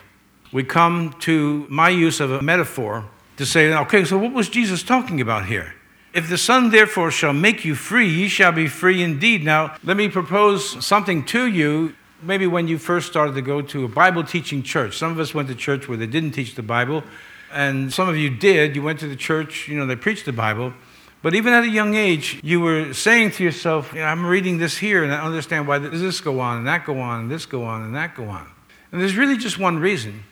[0.52, 3.06] we come to my use of a metaphor
[3.38, 5.76] to say, okay, so what was Jesus talking about here?
[6.14, 9.46] If the Son therefore shall make you free, ye shall be free indeed.
[9.46, 11.96] Now, let me propose something to you.
[12.22, 15.34] Maybe when you first started to go to a Bible teaching church, some of us
[15.34, 17.04] went to church where they didn't teach the Bible,
[17.52, 18.76] and some of you did.
[18.76, 20.74] You went to the church, you know, they preached the Bible.
[21.22, 24.58] But even at a young age, you were saying to yourself, you know, I'm reading
[24.58, 27.46] this here, and I understand why this go on, and that go on, and this
[27.46, 28.48] go on, and that go on.
[28.92, 30.24] And there's really just one reason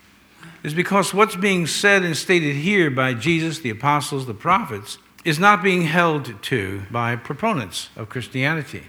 [0.64, 5.40] is because what's being said and stated here by Jesus, the apostles, the prophets, is
[5.40, 8.84] not being held to by proponents of Christianity.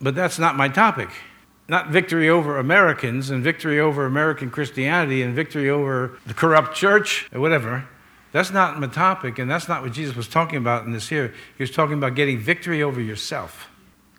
[0.00, 1.10] But that's not my topic.
[1.72, 7.30] Not victory over Americans and victory over American Christianity and victory over the corrupt church
[7.32, 7.88] or whatever.
[8.30, 11.32] That's not my topic, and that's not what Jesus was talking about in this here.
[11.56, 13.70] He was talking about getting victory over yourself.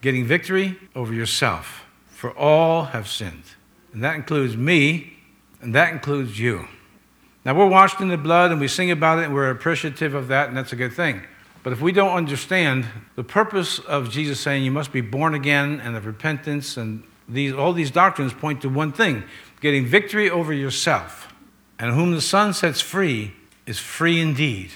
[0.02, 1.86] Getting victory over yourself.
[2.08, 3.44] For all have sinned.
[3.94, 5.13] And that includes me
[5.62, 6.68] and that includes you.
[7.46, 10.28] Now, we're washed in the blood and we sing about it and we're appreciative of
[10.30, 11.22] that, and that's a good thing.
[11.62, 15.80] But if we don't understand the purpose of Jesus saying you must be born again
[15.82, 19.24] and of repentance, and these, all these doctrines point to one thing
[19.62, 21.34] getting victory over yourself.
[21.80, 23.34] And whom the Son sets free
[23.66, 24.72] is free indeed.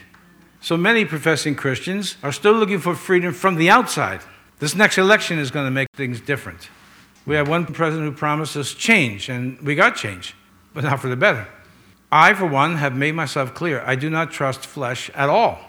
[0.62, 4.22] So many professing Christians are still looking for freedom from the outside.
[4.60, 6.70] This next election is going to make things different.
[7.26, 10.34] We have one president who promised us change, and we got change
[10.78, 11.48] but not for the better.
[12.12, 15.60] I, for one, have made myself clear I do not trust flesh at all.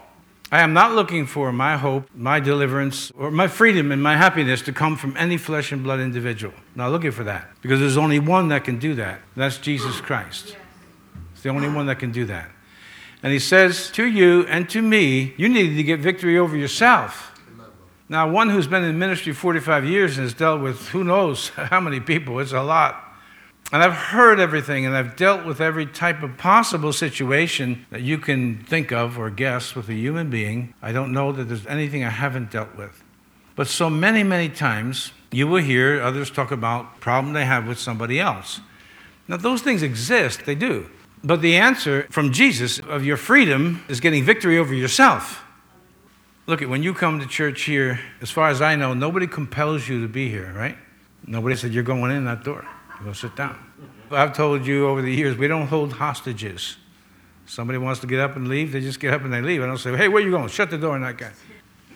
[0.50, 4.62] I am not looking for my hope, my deliverance, or my freedom and my happiness
[4.62, 6.54] to come from any flesh and blood individual.
[6.74, 7.48] Not looking for that.
[7.60, 9.20] Because there's only one that can do that.
[9.36, 10.56] That's Jesus Christ.
[11.34, 12.50] It's the only one that can do that.
[13.22, 17.38] And he says to you and to me, you need to get victory over yourself.
[18.08, 21.80] Now, one who's been in ministry 45 years and has dealt with who knows how
[21.80, 23.07] many people, it's a lot.
[23.70, 28.16] And I've heard everything, and I've dealt with every type of possible situation that you
[28.16, 30.72] can think of or guess with a human being.
[30.80, 33.02] I don't know that there's anything I haven't dealt with.
[33.56, 37.78] But so many, many times, you will hear others talk about problem they have with
[37.78, 38.60] somebody else.
[39.26, 40.88] Now, those things exist, they do.
[41.22, 45.44] But the answer from Jesus of your freedom is getting victory over yourself.
[46.46, 49.86] Look at when you come to church here, as far as I know, nobody compels
[49.86, 50.78] you to be here, right?
[51.26, 52.66] Nobody said you're going in that door.
[53.04, 53.58] Go sit down.
[54.10, 56.76] I've told you over the years, we don't hold hostages.
[57.46, 59.62] Somebody wants to get up and leave, they just get up and they leave.
[59.62, 60.48] I don't say, hey, where are you going?
[60.48, 61.30] Shut the door on that guy.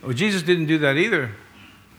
[0.03, 1.31] Well, Jesus didn't do that either.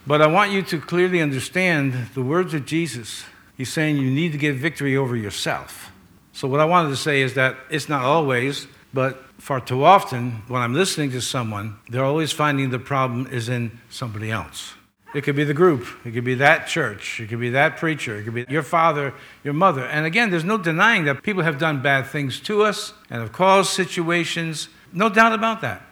[0.06, 3.26] But I want you to clearly understand the words of Jesus.
[3.56, 5.92] He's saying you need to get victory over yourself.
[6.34, 10.44] So, what I wanted to say is that it's not always, but far too often,
[10.48, 14.74] when I'm listening to someone, they're always finding the problem is in somebody else.
[15.14, 15.86] It could be the group.
[16.04, 17.20] It could be that church.
[17.20, 18.18] It could be that preacher.
[18.18, 19.86] It could be your father, your mother.
[19.86, 23.32] And again, there's no denying that people have done bad things to us and have
[23.32, 24.70] caused situations.
[24.92, 25.84] No doubt about that.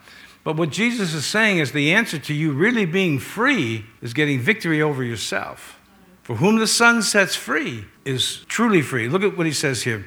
[0.43, 4.39] But what Jesus is saying is the answer to you really being free is getting
[4.39, 5.79] victory over yourself.
[6.23, 9.07] For whom the Son sets free is truly free.
[9.07, 10.05] Look at what he says here.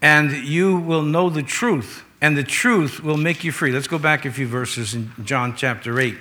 [0.00, 3.72] And you will know the truth, and the truth will make you free.
[3.72, 6.16] Let's go back a few verses in John chapter 8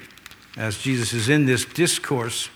[0.58, 2.50] as Jesus is in this discourse.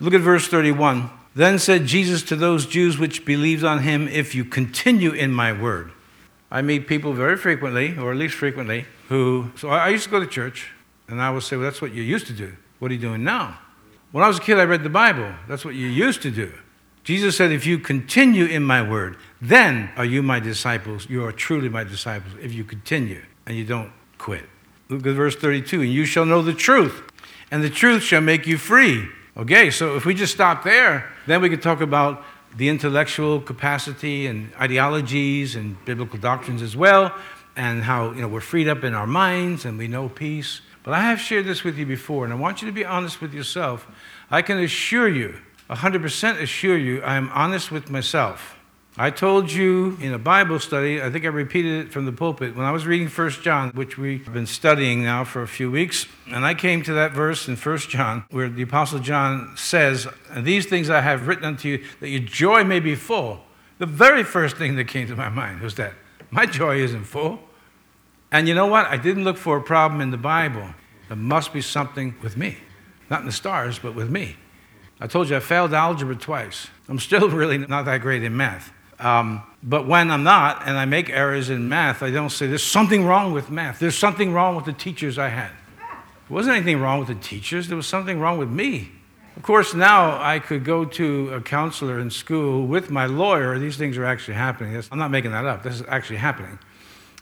[0.00, 1.10] Look at verse 31.
[1.34, 5.52] Then said Jesus to those Jews which believed on him, If you continue in my
[5.52, 5.92] word.
[6.50, 10.20] I meet people very frequently, or at least frequently, who, so I used to go
[10.20, 10.70] to church,
[11.08, 12.56] and I would say, Well, that's what you used to do.
[12.78, 13.58] What are you doing now?
[14.12, 15.30] When I was a kid, I read the Bible.
[15.48, 16.52] That's what you used to do.
[17.04, 21.08] Jesus said, If you continue in my word, then are you my disciples.
[21.08, 24.44] You are truly my disciples if you continue and you don't quit.
[24.88, 27.02] Look at verse 32 And you shall know the truth,
[27.50, 29.08] and the truth shall make you free.
[29.36, 32.24] Okay, so if we just stop there, then we could talk about
[32.56, 37.14] the intellectual capacity and ideologies and biblical doctrines as well,
[37.54, 40.62] and how you know we're freed up in our minds and we know peace.
[40.82, 43.20] But I have shared this with you before, and I want you to be honest
[43.20, 43.86] with yourself.
[44.30, 45.34] I can assure you,
[45.68, 48.55] 100% assure you, I am honest with myself.
[48.98, 52.56] I told you in a Bible study, I think I repeated it from the pulpit,
[52.56, 56.06] when I was reading 1 John, which we've been studying now for a few weeks,
[56.32, 60.64] and I came to that verse in 1 John where the Apostle John says, these
[60.64, 63.40] things I have written unto you, that your joy may be full.
[63.76, 65.92] The very first thing that came to my mind was that
[66.30, 67.40] my joy isn't full.
[68.32, 68.86] And you know what?
[68.86, 70.70] I didn't look for a problem in the Bible.
[71.08, 72.56] There must be something with me.
[73.10, 74.36] Not in the stars, but with me.
[74.98, 76.68] I told you I failed algebra twice.
[76.88, 78.72] I'm still really not that great in math.
[78.98, 82.62] Um, but when I'm not and I make errors in math, I don't say there's
[82.62, 83.78] something wrong with math.
[83.78, 85.50] There's something wrong with the teachers I had.
[85.78, 88.90] There wasn't anything wrong with the teachers, there was something wrong with me.
[89.36, 93.58] Of course, now I could go to a counselor in school with my lawyer.
[93.58, 94.82] These things are actually happening.
[94.90, 96.58] I'm not making that up, this is actually happening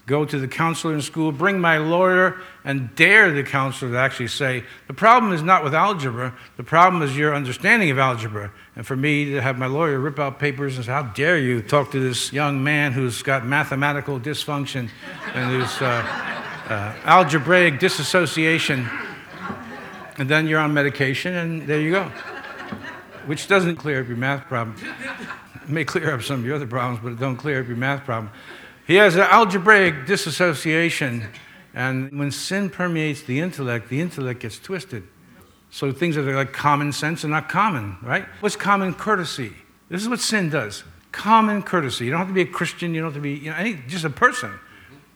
[0.05, 4.27] go to the counselor in school, bring my lawyer, and dare the counselor to actually
[4.27, 8.51] say, the problem is not with algebra, the problem is your understanding of algebra.
[8.75, 11.61] And for me to have my lawyer rip out papers and say, how dare you
[11.61, 14.89] talk to this young man who's got mathematical dysfunction
[15.33, 16.05] and who's uh,
[16.69, 18.87] uh, algebraic disassociation,
[20.17, 22.11] and then you're on medication, and there you go.
[23.25, 24.77] Which doesn't clear up your math problem.
[25.63, 27.77] It may clear up some of your other problems, but it don't clear up your
[27.77, 28.31] math problem.
[28.85, 31.27] He has an algebraic disassociation,
[31.73, 35.03] and when sin permeates the intellect, the intellect gets twisted.
[35.71, 38.25] So things that are like common sense are not common, right?
[38.39, 39.53] What's common courtesy?
[39.89, 40.83] This is what sin does.
[41.11, 42.05] Common courtesy.
[42.05, 43.73] You don't have to be a Christian, you don't have to be, you know, any,
[43.87, 44.51] just a person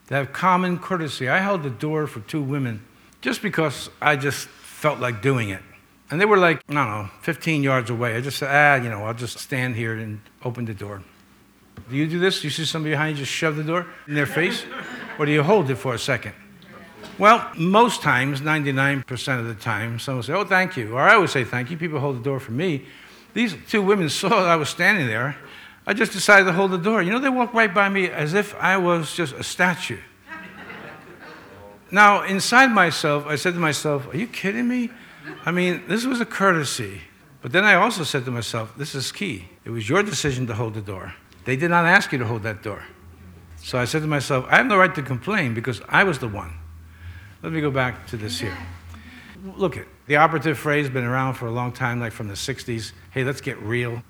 [0.07, 1.29] to have common courtesy.
[1.29, 2.83] I held the door for two women
[3.21, 5.61] just because I just felt like doing it.
[6.09, 8.15] And they were like, I don't know, 15 yards away.
[8.15, 11.03] I just said, ah, you know, I'll just stand here and open the door.
[11.89, 12.41] Do you do this?
[12.41, 14.65] Do you see somebody behind you just shove the door in their face?
[15.17, 16.33] Or do you hold it for a second?
[17.17, 20.93] Well, most times, 99% of the time, someone will say, Oh, thank you.
[20.93, 21.77] Or I always say thank you.
[21.77, 22.85] People hold the door for me.
[23.33, 25.35] These two women saw I was standing there.
[25.85, 27.01] I just decided to hold the door.
[27.01, 29.99] You know, they walked right by me as if I was just a statue.
[31.91, 34.91] Now, inside myself, I said to myself, Are you kidding me?
[35.45, 37.01] I mean, this was a courtesy.
[37.41, 39.49] But then I also said to myself, This is key.
[39.65, 41.15] It was your decision to hold the door.
[41.49, 42.83] They did not ask you to hold that door.
[43.57, 46.27] So I said to myself, I have no right to complain because I was the
[46.27, 46.53] one.
[47.41, 48.55] Let me go back to this here.
[49.57, 52.35] Look at the operative phrase has been around for a long time, like from the
[52.35, 52.91] 60s.
[53.09, 54.03] Hey, let's get real.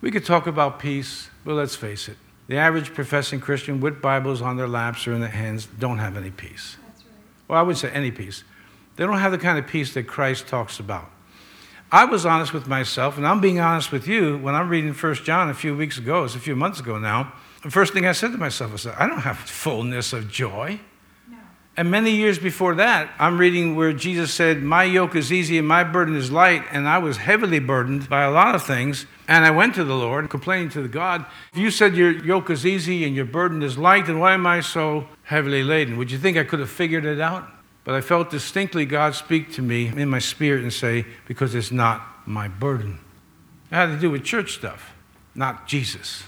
[0.00, 2.16] We could talk about peace, but let's face it.
[2.48, 6.16] The average professing Christian with Bibles on their laps or in their hands don't have
[6.16, 6.78] any peace.
[6.82, 7.04] Right.
[7.46, 8.42] Well, I would say any peace.
[8.96, 11.12] They don't have the kind of peace that Christ talks about.
[11.92, 15.14] I was honest with myself, and I'm being honest with you when I'm reading 1
[15.16, 17.32] John a few weeks ago, it's a few months ago now.
[17.62, 20.80] The first thing I said to myself was, I don't have fullness of joy.
[21.30, 21.36] No.
[21.76, 25.66] And many years before that, I'm reading where Jesus said, My yoke is easy and
[25.66, 26.64] my burden is light.
[26.72, 29.06] And I was heavily burdened by a lot of things.
[29.28, 32.50] And I went to the Lord, complaining to the God, If you said your yoke
[32.50, 35.96] is easy and your burden is light, then why am I so heavily laden?
[35.96, 37.48] Would you think I could have figured it out?
[37.86, 41.70] But I felt distinctly God speak to me in my spirit and say, because it's
[41.70, 42.98] not my burden.
[43.70, 44.92] It had to do with church stuff,
[45.36, 46.24] not Jesus.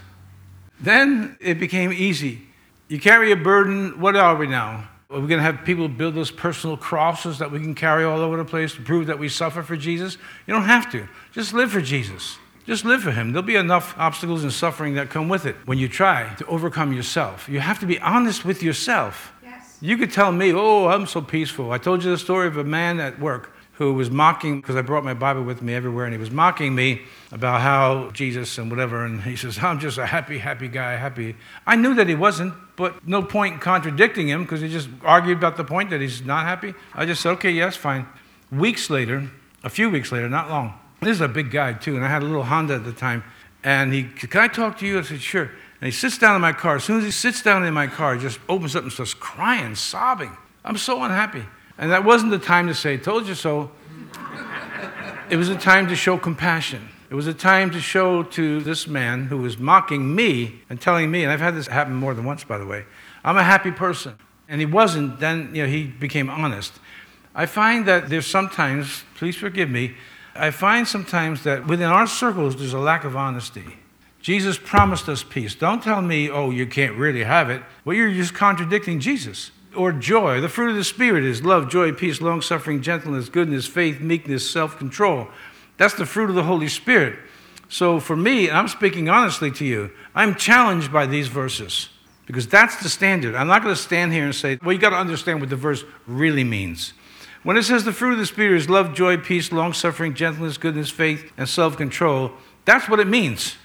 [0.79, 2.43] Then it became easy.
[2.87, 4.89] You carry a burden, what are we now?
[5.11, 8.21] Are we going to have people build those personal crosses that we can carry all
[8.21, 10.17] over the place to prove that we suffer for Jesus?
[10.47, 11.09] You don't have to.
[11.33, 12.39] Just live for Jesus.
[12.67, 13.33] Just live for Him.
[13.33, 16.93] There'll be enough obstacles and suffering that come with it when you try to overcome
[16.93, 17.49] yourself.
[17.49, 19.33] You have to be honest with yourself.
[19.81, 21.71] You could tell me, oh, I'm so peaceful.
[21.71, 24.83] I told you the story of a man at work who was mocking, because I
[24.83, 28.73] brought my Bible with me everywhere, and he was mocking me about how Jesus and
[28.73, 29.05] whatever.
[29.05, 31.37] And he says, I'm just a happy, happy guy, happy.
[31.65, 35.39] I knew that he wasn't, but no point in contradicting him because he just argued
[35.39, 36.75] about the point that he's not happy.
[36.93, 38.09] I just said, okay, yes, fine.
[38.51, 39.31] Weeks later,
[39.63, 42.23] a few weeks later, not long, this is a big guy too, and I had
[42.23, 43.23] a little Honda at the time.
[43.63, 44.99] And he, can I talk to you?
[44.99, 45.53] I said, sure.
[45.81, 46.77] And he sits down in my car.
[46.77, 49.15] As soon as he sits down in my car, he just opens up and starts
[49.15, 50.37] crying, sobbing.
[50.65, 51.45] I'm so unhappy.
[51.79, 53.71] And that wasn't the time to say, told you so.
[55.31, 56.89] it was a time to show compassion.
[57.11, 61.11] It was a time to show to this man who was mocking me and telling
[61.11, 62.85] me, and I've had this happen more than once, by the way,
[63.25, 64.17] I'm a happy person.
[64.49, 66.73] And he wasn't, then you know, he became honest.
[67.35, 69.95] I find that there's sometimes, please forgive me,
[70.35, 73.77] I find sometimes that within our circles there's a lack of honesty.
[74.29, 75.55] Jesus promised us peace.
[75.55, 77.63] Don't tell me, oh, you can't really have it.
[77.87, 79.53] Well, you're just contradicting Jesus.
[79.75, 80.43] Or joy.
[80.43, 84.51] The fruit of the Spirit is love, joy, peace, long suffering, gentleness, goodness, faith, meekness,
[84.51, 85.29] self control.
[85.79, 87.19] That's the fruit of the Holy Spirit.
[87.71, 91.89] So for me, and I'm speaking honestly to you, I'm challenged by these verses
[92.27, 93.35] because that's the standard.
[93.35, 95.57] I'm not going to stand here and say, well, you got to understand what the
[95.57, 96.93] verse really means.
[97.45, 100.59] When it says the fruit of the Spirit is love, joy, peace, long suffering, gentleness,
[100.59, 102.33] goodness, faith, and self control,
[102.67, 103.57] that's what it means.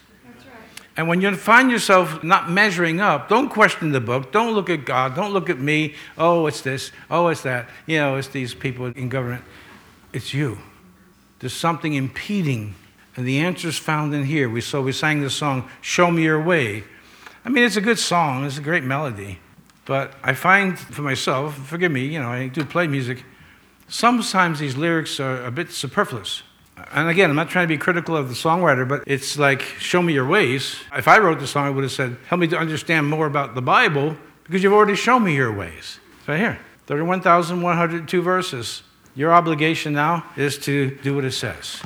[0.95, 4.31] And when you find yourself not measuring up, don't question the book.
[4.31, 5.15] Don't look at God.
[5.15, 5.95] Don't look at me.
[6.17, 6.91] Oh, it's this.
[7.09, 7.67] Oh, it's that.
[7.87, 9.43] You know, it's these people in government.
[10.11, 10.59] It's you.
[11.39, 12.75] There's something impeding.
[13.15, 14.49] And the answer is found in here.
[14.49, 16.83] We, so we sang the song, Show Me Your Way.
[17.45, 19.39] I mean, it's a good song, it's a great melody.
[19.85, 23.25] But I find for myself, forgive me, you know, I do play music,
[23.89, 26.43] sometimes these lyrics are a bit superfluous.
[26.91, 30.01] And again, I'm not trying to be critical of the songwriter, but it's like, show
[30.01, 30.77] me your ways.
[30.95, 33.55] If I wrote the song, I would have said, help me to understand more about
[33.55, 35.99] the Bible because you've already shown me your ways.
[36.19, 38.84] It's right here 31,102 verses.
[39.15, 41.81] Your obligation now is to do what it says.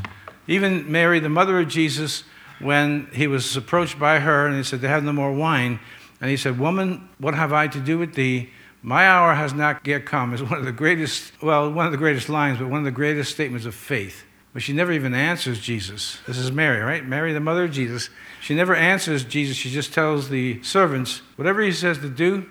[0.48, 2.24] Even Mary, the mother of Jesus,
[2.60, 5.80] when he was approached by her and he said, They have no more wine.
[6.22, 8.50] And he said, Woman, what have I to do with thee?
[8.82, 10.34] My hour has not yet come.
[10.34, 12.92] Is one of the greatest, well, one of the greatest lines, but one of the
[12.92, 14.24] greatest statements of faith.
[14.54, 16.18] But she never even answers Jesus.
[16.26, 17.06] This is Mary, right?
[17.06, 18.10] Mary, the mother of Jesus.
[18.42, 19.56] She never answers Jesus.
[19.56, 22.50] She just tells the servants, whatever he says to do,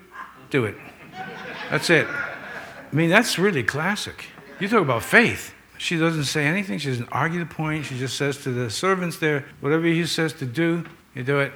[0.50, 0.76] do it.
[1.70, 2.06] That's it.
[2.06, 4.26] I mean, that's really classic.
[4.60, 5.52] You talk about faith.
[5.78, 6.78] She doesn't say anything.
[6.78, 7.86] She doesn't argue the point.
[7.86, 10.84] She just says to the servants there, whatever he says to do,
[11.14, 11.52] you do it.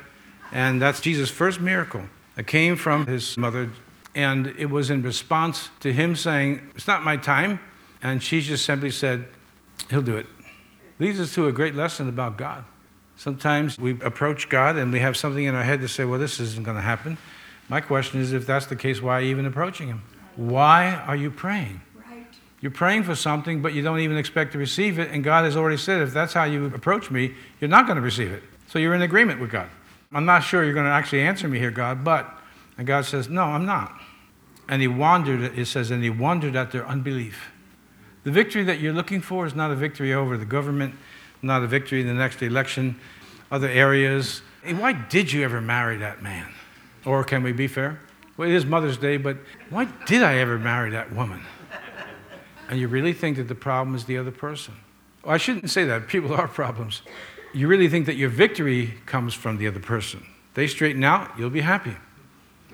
[0.53, 2.03] And that's Jesus' first miracle.
[2.36, 3.70] It came from his mother,
[4.14, 7.61] and it was in response to him saying, It's not my time.
[8.03, 9.26] And she just simply said,
[9.91, 10.26] He'll do it
[11.01, 12.64] leads us to a great lesson about God.
[13.16, 16.38] Sometimes we approach God and we have something in our head to say, well, this
[16.38, 17.18] isn't going to happen.
[17.68, 20.03] My question is if that's the case, why are you even approaching Him?
[20.36, 21.80] Why are you praying?
[21.95, 22.26] Right.
[22.61, 25.11] You're praying for something, but you don't even expect to receive it.
[25.11, 28.03] And God has already said, if that's how you approach me, you're not going to
[28.03, 28.43] receive it.
[28.68, 29.68] So you're in agreement with God.
[30.12, 32.38] I'm not sure you're going to actually answer me here, God, but.
[32.76, 34.01] And God says, no, I'm not.
[34.68, 37.51] And he wondered, it says, and he wondered at their unbelief.
[38.25, 40.95] The victory that you're looking for is not a victory over the government,
[41.43, 43.01] not a victory in the next election,
[43.51, 44.43] other areas.
[44.62, 46.53] Hey, why did you ever marry that man?
[47.05, 47.99] Or can we be fair?
[48.37, 49.39] Well, it is Mother's Day, but
[49.71, 51.43] why did I ever marry that woman?
[52.68, 54.75] And you really think that the problem is the other person.
[55.25, 56.07] Well, I shouldn't say that.
[56.07, 57.03] People are problems.
[57.53, 60.25] You really think that your victory comes from the other person.
[60.55, 61.97] They straighten out, you'll be happy.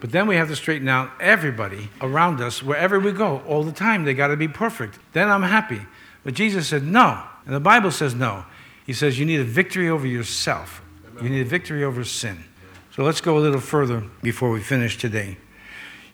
[0.01, 3.73] But then we have to straighten out everybody around us, wherever we go, all the
[3.73, 4.05] time.
[4.05, 4.99] They got to be perfect.
[5.13, 5.81] Then I'm happy.
[6.23, 7.23] But Jesus said no.
[7.47, 8.45] And the Bible says no.
[8.85, 10.83] He says you need a victory over yourself,
[11.21, 12.45] you need a victory over sin.
[12.95, 15.37] So let's go a little further before we finish today.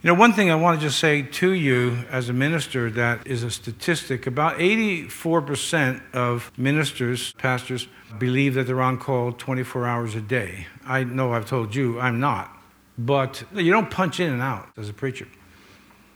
[0.03, 3.25] You know, one thing I want to just say to you as a minister that
[3.25, 7.87] is a statistic about 84% of ministers, pastors,
[8.19, 10.67] believe that they're on call 24 hours a day.
[10.85, 12.51] I know I've told you I'm not.
[12.99, 15.27] But you don't punch in and out as a preacher.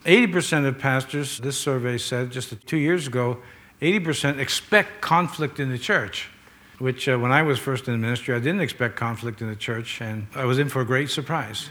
[0.05, 3.39] 80% of pastors, this survey said just two years ago,
[3.83, 6.31] 80% expect conflict in the church,
[6.79, 9.57] which uh, when I was first in the ministry, I didn't expect conflict in the
[9.57, 11.71] church, and I was in for a great surprise.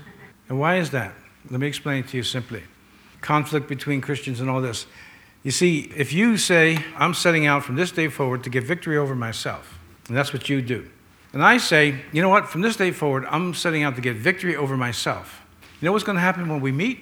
[0.49, 1.13] And why is that?
[1.49, 2.63] Let me explain it to you simply.
[3.21, 4.85] Conflict between Christians and all this.
[5.43, 8.97] You see, if you say, I'm setting out from this day forward to get victory
[8.97, 10.89] over myself, and that's what you do,
[11.35, 14.15] and I say, you know what, from this day forward, I'm setting out to get
[14.15, 15.41] victory over myself.
[15.81, 16.99] You know what's going to happen when we meet?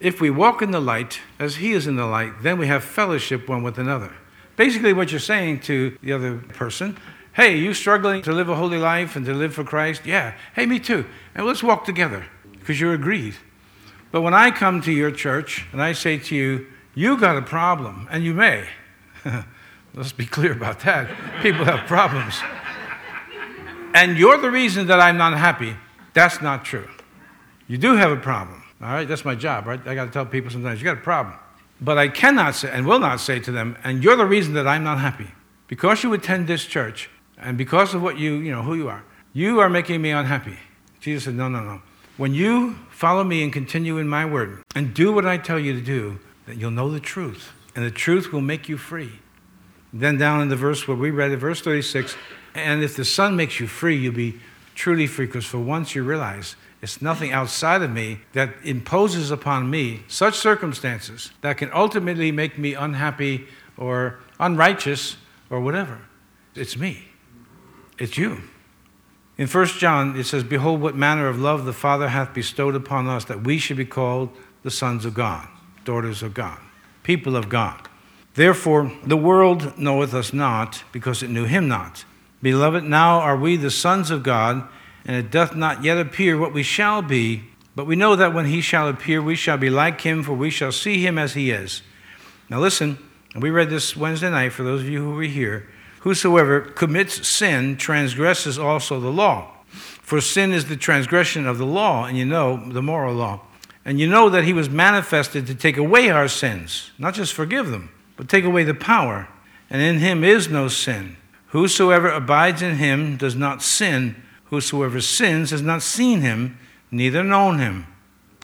[0.00, 2.84] If we walk in the light as He is in the light, then we have
[2.84, 4.12] fellowship one with another.
[4.56, 6.98] Basically, what you're saying to the other person,
[7.32, 10.04] hey, you struggling to live a holy life and to live for Christ?
[10.04, 10.34] Yeah.
[10.54, 11.06] Hey, me too.
[11.34, 12.26] And let's walk together
[12.58, 13.34] because you're agreed.
[14.12, 17.42] But when I come to your church and I say to you, you got a
[17.42, 18.68] problem, and you may.
[19.94, 21.08] Let's be clear about that.
[21.40, 22.40] People have problems
[23.94, 25.76] and you're the reason that I'm not happy,
[26.12, 26.88] that's not true.
[27.68, 28.62] You do have a problem.
[28.82, 29.80] All right, that's my job, right?
[29.86, 31.36] I got to tell people sometimes you got a problem.
[31.80, 34.66] But I cannot say and will not say to them, and you're the reason that
[34.66, 35.28] I'm not happy.
[35.66, 39.02] Because you attend this church and because of what you, you know, who you are,
[39.32, 40.58] you are making me unhappy.
[41.00, 41.82] Jesus said, No, no, no.
[42.16, 45.72] When you follow me and continue in my word and do what I tell you
[45.72, 49.20] to do, then you'll know the truth, and the truth will make you free.
[49.92, 52.16] Then down in the verse where we read it, verse 36,
[52.54, 54.40] and if the Son makes you free, you'll be
[54.74, 59.70] truly free, because for once you realize it's nothing outside of me that imposes upon
[59.70, 63.46] me such circumstances that can ultimately make me unhappy
[63.76, 65.16] or unrighteous
[65.48, 66.02] or whatever.
[66.54, 67.06] It's me.
[67.98, 68.42] It's you.
[69.38, 73.08] In 1 John, it says, Behold, what manner of love the Father hath bestowed upon
[73.08, 74.30] us, that we should be called
[74.62, 75.48] the sons of God,
[75.84, 76.58] daughters of God,
[77.02, 77.88] people of God.
[78.34, 82.04] Therefore, the world knoweth us not, because it knew him not.
[82.44, 84.68] Beloved, now are we the sons of God,
[85.04, 87.44] and it doth not yet appear what we shall be.
[87.74, 90.50] But we know that when he shall appear, we shall be like him, for we
[90.50, 91.82] shall see him as he is.
[92.48, 92.98] Now listen,
[93.32, 95.68] and we read this Wednesday night for those of you who were here.
[96.00, 99.50] Whosoever commits sin transgresses also the law.
[99.66, 103.40] For sin is the transgression of the law, and you know, the moral law.
[103.84, 107.70] And you know that he was manifested to take away our sins, not just forgive
[107.70, 109.28] them but take away the power.
[109.70, 111.16] And in him is no sin.
[111.54, 114.20] Whosoever abides in him does not sin.
[114.46, 116.58] Whosoever sins has not seen him,
[116.90, 117.86] neither known him.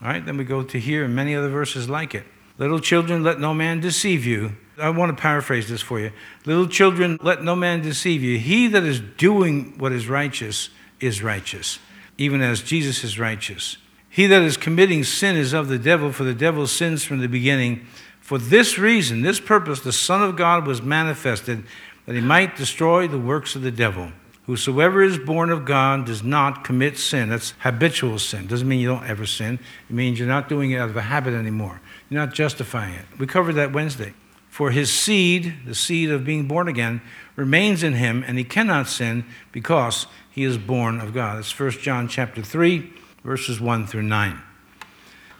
[0.00, 2.24] All right, then we go to here and many other verses like it.
[2.56, 4.52] Little children, let no man deceive you.
[4.78, 6.12] I want to paraphrase this for you.
[6.46, 8.38] Little children, let no man deceive you.
[8.38, 11.80] He that is doing what is righteous is righteous,
[12.16, 13.76] even as Jesus is righteous.
[14.08, 17.28] He that is committing sin is of the devil, for the devil sins from the
[17.28, 17.88] beginning.
[18.20, 21.64] For this reason, this purpose, the Son of God was manifested
[22.11, 24.11] that he might destroy the works of the devil.
[24.46, 27.28] Whosoever is born of God does not commit sin.
[27.28, 28.48] That's habitual sin.
[28.48, 29.61] Doesn't mean you don't ever sin.
[29.88, 31.80] It means you're not doing it out of a habit anymore.
[32.08, 33.04] You're not justifying it.
[33.16, 34.12] We covered that Wednesday.
[34.48, 37.00] For his seed, the seed of being born again,
[37.36, 41.38] remains in him, and he cannot sin because he is born of God.
[41.38, 42.92] That's 1 John chapter 3,
[43.22, 44.42] verses 1 through 9.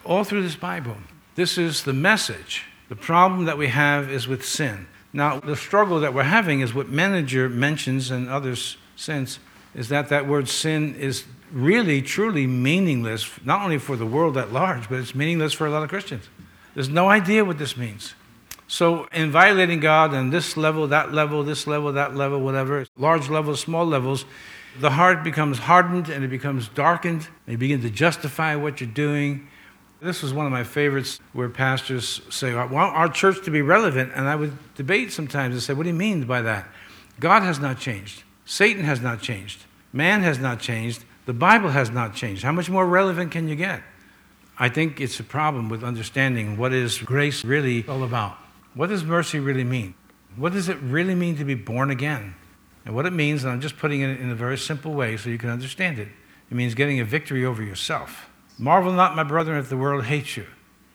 [0.05, 0.99] All through this Bible,
[1.35, 4.87] this is the message the problem that we have is with sin.
[5.13, 9.39] Now, the struggle that we're having is what Menninger mentions and others since,
[9.75, 14.53] is that that word sin is really, truly meaningless, not only for the world at
[14.53, 16.29] large, but it's meaningless for a lot of Christians.
[16.75, 18.15] There's no idea what this means.
[18.69, 23.29] So, in violating God on this level, that level, this level, that level, whatever, large
[23.29, 24.25] levels, small levels,
[24.79, 28.89] the heart becomes hardened and it becomes darkened, and you begin to justify what you're
[28.89, 29.49] doing,
[30.01, 33.63] this was one of my favorites where pastors say, I want our church to be
[33.63, 34.13] relevant.
[34.15, 36.67] And I would debate sometimes and say, What do you mean by that?
[37.19, 38.23] God has not changed.
[38.45, 39.65] Satan has not changed.
[39.93, 41.05] Man has not changed.
[41.27, 42.43] The Bible has not changed.
[42.43, 43.83] How much more relevant can you get?
[44.59, 48.37] I think it's a problem with understanding what is grace really all about.
[48.75, 49.95] What does mercy really mean?
[50.37, 52.35] What does it really mean to be born again?
[52.85, 55.29] And what it means, and I'm just putting it in a very simple way so
[55.29, 56.09] you can understand it,
[56.51, 58.30] it means getting a victory over yourself.
[58.61, 60.45] Marvel not, my brethren, if the world hates you.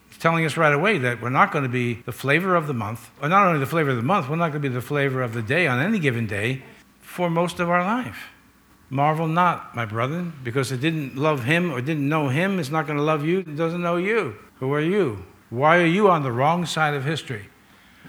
[0.09, 2.75] He's telling us right away that we're not going to be the flavor of the
[2.75, 4.81] month, or not only the flavor of the month, we're not going to be the
[4.81, 6.61] flavor of the day on any given day
[7.01, 8.27] for most of our life.
[8.91, 12.85] Marvel not, my brethren, because it didn't love him or didn't know him, it's not
[12.85, 14.35] going to love you, it doesn't know you.
[14.59, 15.25] Who are you?
[15.49, 17.49] Why are you on the wrong side of history?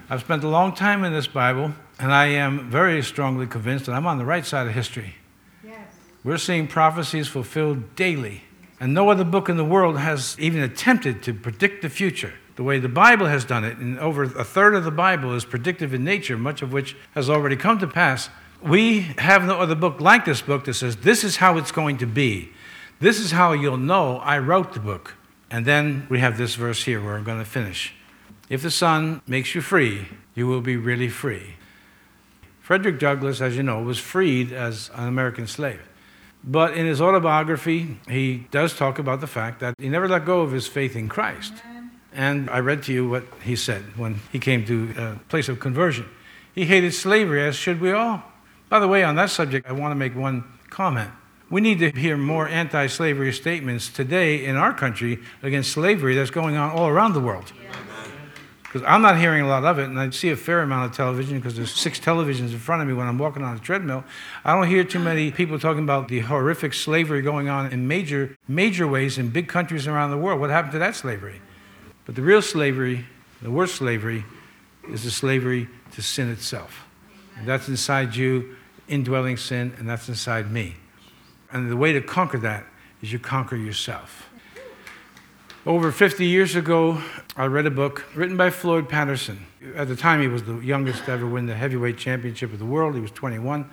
[0.07, 3.93] I've spent a long time in this Bible, and I am very strongly convinced that
[3.93, 5.15] I'm on the right side of history.
[5.63, 5.79] Yes.
[6.23, 8.43] We're seeing prophecies fulfilled daily.
[8.79, 12.63] And no other book in the world has even attempted to predict the future the
[12.63, 13.77] way the Bible has done it.
[13.77, 17.29] And over a third of the Bible is predictive in nature, much of which has
[17.29, 18.29] already come to pass.
[18.61, 21.99] We have no other book like this book that says, This is how it's going
[21.99, 22.49] to be.
[22.99, 25.15] This is how you'll know I wrote the book.
[25.51, 27.93] And then we have this verse here where I'm going to finish.
[28.49, 31.55] If the Son makes you free, you will be really free.
[32.59, 35.81] Frederick Douglass, as you know, was freed as an American slave.
[36.43, 40.41] But in his autobiography, he does talk about the fact that he never let go
[40.41, 41.53] of his faith in Christ.
[42.13, 45.59] And I read to you what he said when he came to a place of
[45.59, 46.05] conversion.
[46.55, 48.23] He hated slavery, as should we all.
[48.69, 51.11] By the way, on that subject, I want to make one comment.
[51.49, 56.31] We need to hear more anti slavery statements today in our country against slavery that's
[56.31, 57.53] going on all around the world.
[57.61, 57.71] Yeah
[58.67, 60.97] because I'm not hearing a lot of it, and I see a fair amount of
[60.97, 64.03] television because there's six televisions in front of me when I'm walking on a treadmill.
[64.43, 68.35] I don't hear too many people talking about the horrific slavery going on in major,
[68.47, 70.41] major ways in big countries around the world.
[70.41, 71.41] What happened to that slavery?
[72.05, 73.05] But the real slavery,
[73.41, 74.25] the worst slavery,
[74.89, 76.85] is the slavery to sin itself.
[77.37, 78.57] And that's inside you,
[78.89, 80.75] indwelling sin, and that's inside me.
[81.51, 82.65] And the way to conquer that
[83.01, 84.26] is you conquer yourself.
[85.67, 87.01] Over 50 years ago,
[87.35, 89.47] I read a book written by Floyd Patterson.
[89.75, 92.65] At the time, he was the youngest to ever win the heavyweight championship of the
[92.65, 92.95] world.
[92.95, 93.69] He was 21.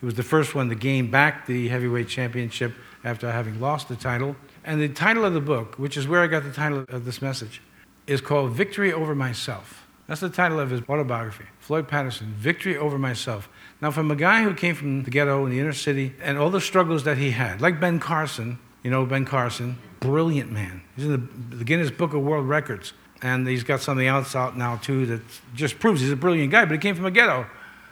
[0.00, 2.74] He was the first one to gain back the heavyweight championship
[3.04, 4.34] after having lost the title.
[4.64, 7.22] And the title of the book, which is where I got the title of this
[7.22, 7.62] message,
[8.08, 9.86] is called Victory Over Myself.
[10.08, 13.48] That's the title of his autobiography, Floyd Patterson, Victory Over Myself.
[13.80, 16.50] Now, from a guy who came from the ghetto in the inner city and all
[16.50, 20.80] the struggles that he had, like Ben Carson, you know Ben Carson, brilliant man.
[20.94, 22.92] He's in the, the Guinness Book of World Records.
[23.20, 25.22] And he's got something else out now, too, that
[25.56, 27.46] just proves he's a brilliant guy, but he came from a ghetto,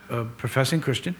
[0.09, 1.16] a professing Christian.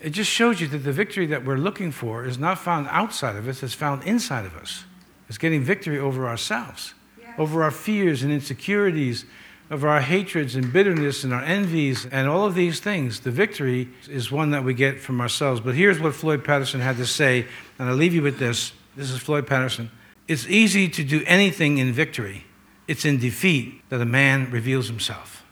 [0.00, 3.34] It just shows you that the victory that we're looking for is not found outside
[3.34, 4.84] of us, it's found inside of us.
[5.28, 6.94] It's getting victory over ourselves,
[7.36, 9.24] over our fears and insecurities,
[9.72, 13.18] over our hatreds and bitterness and our envies and all of these things.
[13.20, 15.60] The victory is one that we get from ourselves.
[15.60, 17.46] But here's what Floyd Patterson had to say,
[17.80, 18.72] and I'll leave you with this.
[18.96, 19.90] This is Floyd Patterson.
[20.28, 22.44] It's easy to do anything in victory,
[22.86, 25.42] it's in defeat that a man reveals himself.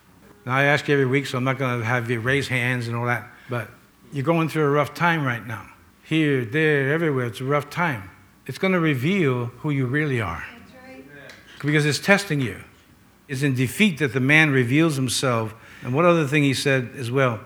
[0.45, 2.88] Now, I ask you every week, so I'm not going to have you raise hands
[2.88, 3.68] and all that, but
[4.12, 5.66] you're going through a rough time right now.
[6.05, 8.11] Here, there, everywhere, it's a rough time.
[8.47, 10.45] It's going to reveal who you really are.
[10.86, 11.05] Right.
[11.61, 12.62] Because it's testing you.
[13.28, 15.55] It's in defeat that the man reveals himself.
[15.82, 17.40] And what other thing he said as well?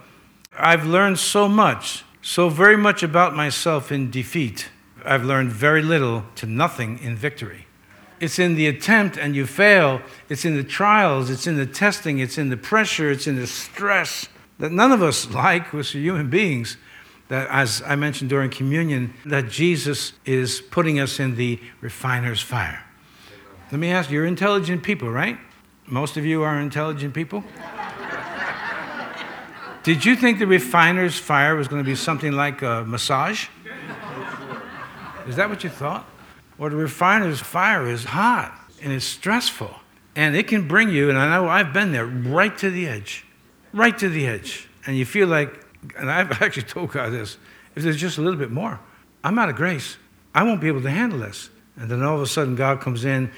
[0.59, 4.69] I've learned so much, so very much about myself in defeat.
[5.07, 7.67] I've learned very little to nothing in victory.
[8.19, 10.01] It's in the attempt and you fail.
[10.29, 11.31] It's in the trials.
[11.31, 12.19] It's in the testing.
[12.19, 13.11] It's in the pressure.
[13.11, 14.29] It's in the stress
[14.59, 16.77] that none of us like, we're human beings.
[17.29, 22.85] That, as I mentioned during communion, that Jesus is putting us in the refiner's fire.
[23.73, 25.37] Let me ask you, you're intelligent people, right?
[25.87, 27.43] Most of you are intelligent people.
[29.83, 33.49] Did you think the refiner's fire was going to be something like a massage?
[35.29, 36.07] Is that what you thought?
[36.59, 39.75] Well, the refiner's fire is hot and it's stressful.
[40.15, 43.27] And it can bring you, and I know I've been there, right to the edge
[43.77, 44.69] right to the edge.
[44.87, 45.65] And you feel like,
[45.97, 47.39] and I've actually told God this
[47.77, 48.81] if there's just a little bit more,
[49.23, 49.99] I'm out of grace.
[50.35, 51.51] I won't be able to handle this.
[51.77, 53.31] And then all of a sudden, God comes in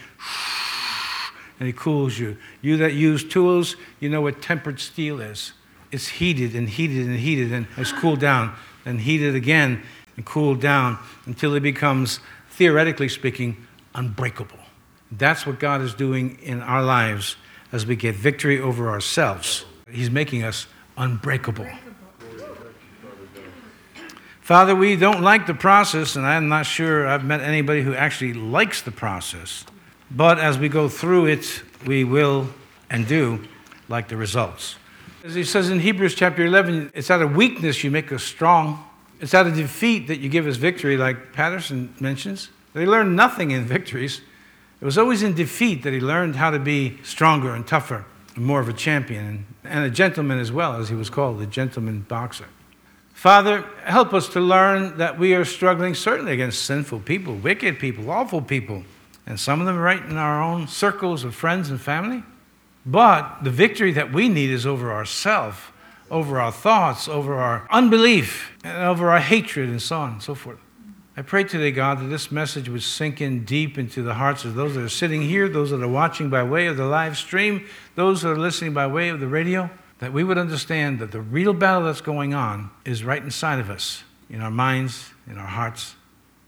[1.58, 2.36] and He cools you.
[2.62, 5.52] You that use tools, you know what tempered steel is.
[5.90, 9.82] It's heated and heated and heated, and it's cooled down, and heated again
[10.18, 12.18] and cool down until it becomes,
[12.50, 13.56] theoretically speaking,
[13.94, 14.58] unbreakable.
[15.12, 17.36] That's what God is doing in our lives
[17.70, 19.64] as we get victory over ourselves.
[19.88, 20.66] He's making us
[20.96, 21.68] unbreakable.
[24.40, 28.32] Father, we don't like the process, and I'm not sure I've met anybody who actually
[28.32, 29.64] likes the process.
[30.10, 32.48] But as we go through it, we will
[32.90, 33.46] and do
[33.88, 34.74] like the results.
[35.22, 38.84] As he says in Hebrews chapter 11, it's out of weakness you make us strong.
[39.20, 42.50] It's out of defeat that you give us victory, like Patterson mentions.
[42.72, 44.20] They learned nothing in victories.
[44.80, 48.04] It was always in defeat that he learned how to be stronger and tougher
[48.36, 51.46] and more of a champion and a gentleman as well, as he was called, a
[51.46, 52.46] gentleman boxer.
[53.12, 58.08] Father, help us to learn that we are struggling certainly against sinful people, wicked people,
[58.12, 58.84] awful people,
[59.26, 62.22] and some of them right in our own circles of friends and family.
[62.86, 65.72] But the victory that we need is over ourself,
[66.10, 70.34] over our thoughts, over our unbelief, and over our hatred, and so on and so
[70.34, 70.58] forth.
[71.16, 74.54] I pray today, God, that this message would sink in deep into the hearts of
[74.54, 77.66] those that are sitting here, those that are watching by way of the live stream,
[77.96, 81.20] those that are listening by way of the radio, that we would understand that the
[81.20, 85.46] real battle that's going on is right inside of us, in our minds, in our
[85.48, 85.96] hearts.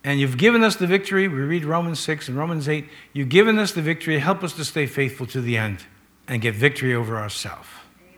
[0.04, 1.26] And you've given us the victory.
[1.26, 2.88] We read Romans 6 and Romans 8.
[3.12, 4.20] You've given us the victory.
[4.20, 5.84] Help us to stay faithful to the end
[6.28, 7.66] and get victory over ourselves.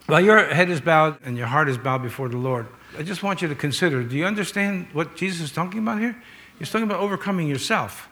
[0.05, 3.23] While your head is bowed and your heart is bowed before the Lord, I just
[3.23, 6.21] want you to consider do you understand what Jesus is talking about here?
[6.59, 8.09] He's talking about overcoming yourself.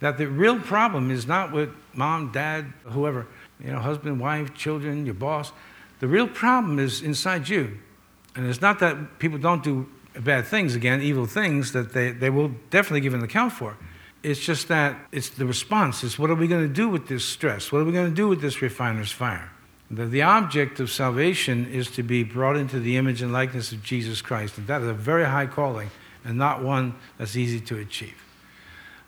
[0.00, 3.26] That the real problem is not with mom, dad, whoever,
[3.62, 5.52] you know, husband, wife, children, your boss.
[6.00, 7.78] The real problem is inside you.
[8.34, 9.88] And it's not that people don't do
[10.18, 13.76] bad things, again, evil things that they, they will definitely give an account for.
[14.22, 16.02] It's just that it's the response.
[16.02, 17.70] It's what are we going to do with this stress?
[17.70, 19.51] What are we going to do with this refiner's fire?
[19.92, 23.82] The, the object of salvation is to be brought into the image and likeness of
[23.82, 24.56] Jesus Christ.
[24.56, 25.90] And that is a very high calling
[26.24, 28.16] and not one that's easy to achieve.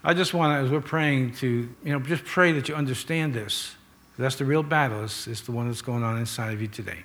[0.05, 1.47] I just want as we're praying, to
[1.83, 3.77] you know, just pray that you understand this.
[4.19, 5.05] That's the real battle.
[5.05, 7.05] It's, it's the one that's going on inside of you today.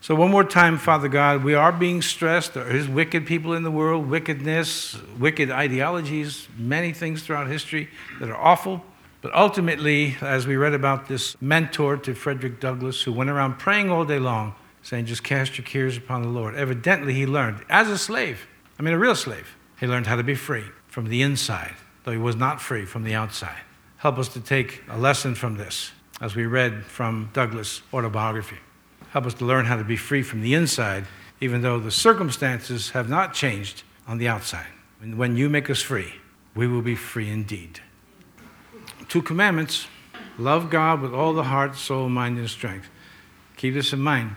[0.00, 2.54] So, one more time, Father God, we are being stressed.
[2.54, 7.88] There is wicked people in the world, wickedness, wicked ideologies, many things throughout history
[8.18, 8.84] that are awful.
[9.22, 13.90] But ultimately, as we read about this mentor to Frederick Douglass, who went around praying
[13.90, 16.54] all day long, saying, Just cast your cares upon the Lord.
[16.54, 18.46] Evidently, he learned as a slave
[18.82, 19.56] I mean, a real slave.
[19.78, 23.04] He learned how to be free from the inside, though he was not free from
[23.04, 23.60] the outside.
[23.98, 28.58] Help us to take a lesson from this, as we read from Douglass' autobiography.
[29.10, 31.06] Help us to learn how to be free from the inside,
[31.40, 34.66] even though the circumstances have not changed on the outside.
[35.00, 36.14] And when you make us free,
[36.56, 37.80] we will be free indeed.
[39.12, 39.88] Two commandments
[40.38, 42.88] love God with all the heart, soul, mind, and strength.
[43.58, 44.36] Keep this in mind.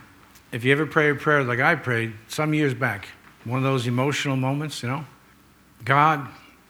[0.52, 3.08] If you ever pray a prayer like I prayed some years back,
[3.44, 5.06] one of those emotional moments, you know.
[5.82, 6.28] God,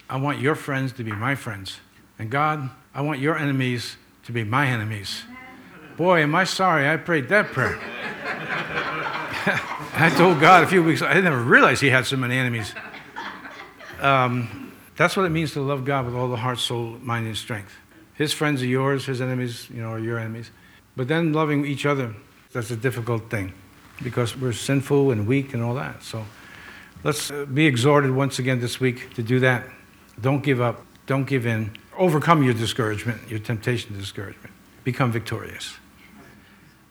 [0.08, 1.80] I want your friends to be my friends.
[2.16, 3.96] And God, I want your enemies
[4.26, 5.24] to be my enemies.
[5.96, 7.76] Boy, am I sorry I prayed that prayer.
[9.94, 12.72] I told God a few weeks I didn't never realized he had so many enemies.
[14.00, 17.36] Um, that's what it means to love God with all the heart, soul, mind, and
[17.36, 17.74] strength.
[18.16, 20.50] His friends are yours, his enemies, you know, are your enemies.
[20.96, 22.14] But then loving each other,
[22.52, 23.52] that's a difficult thing
[24.02, 26.02] because we're sinful and weak and all that.
[26.02, 26.24] So
[27.04, 29.66] let's uh, be exhorted once again this week to do that.
[30.20, 31.76] Don't give up, don't give in.
[31.96, 34.54] Overcome your discouragement, your temptation to discouragement.
[34.84, 35.76] Become victorious.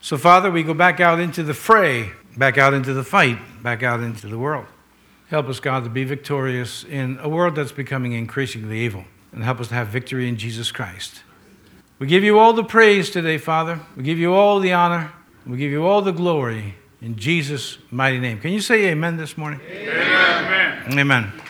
[0.01, 3.81] So, Father, we go back out into the fray, back out into the fight, back
[3.81, 4.67] out into the world.
[5.29, 9.05] Help us, God, to be victorious in a world that's becoming increasingly evil,
[9.35, 11.21] and help us to have victory in Jesus Christ.
[11.99, 13.79] We give you all the praise today, Father.
[13.95, 15.11] We give you all the honor.
[15.45, 18.39] We give you all the glory in Jesus' mighty name.
[18.39, 19.59] Can you say amen this morning?
[19.69, 20.99] Amen.
[20.99, 21.44] Amen.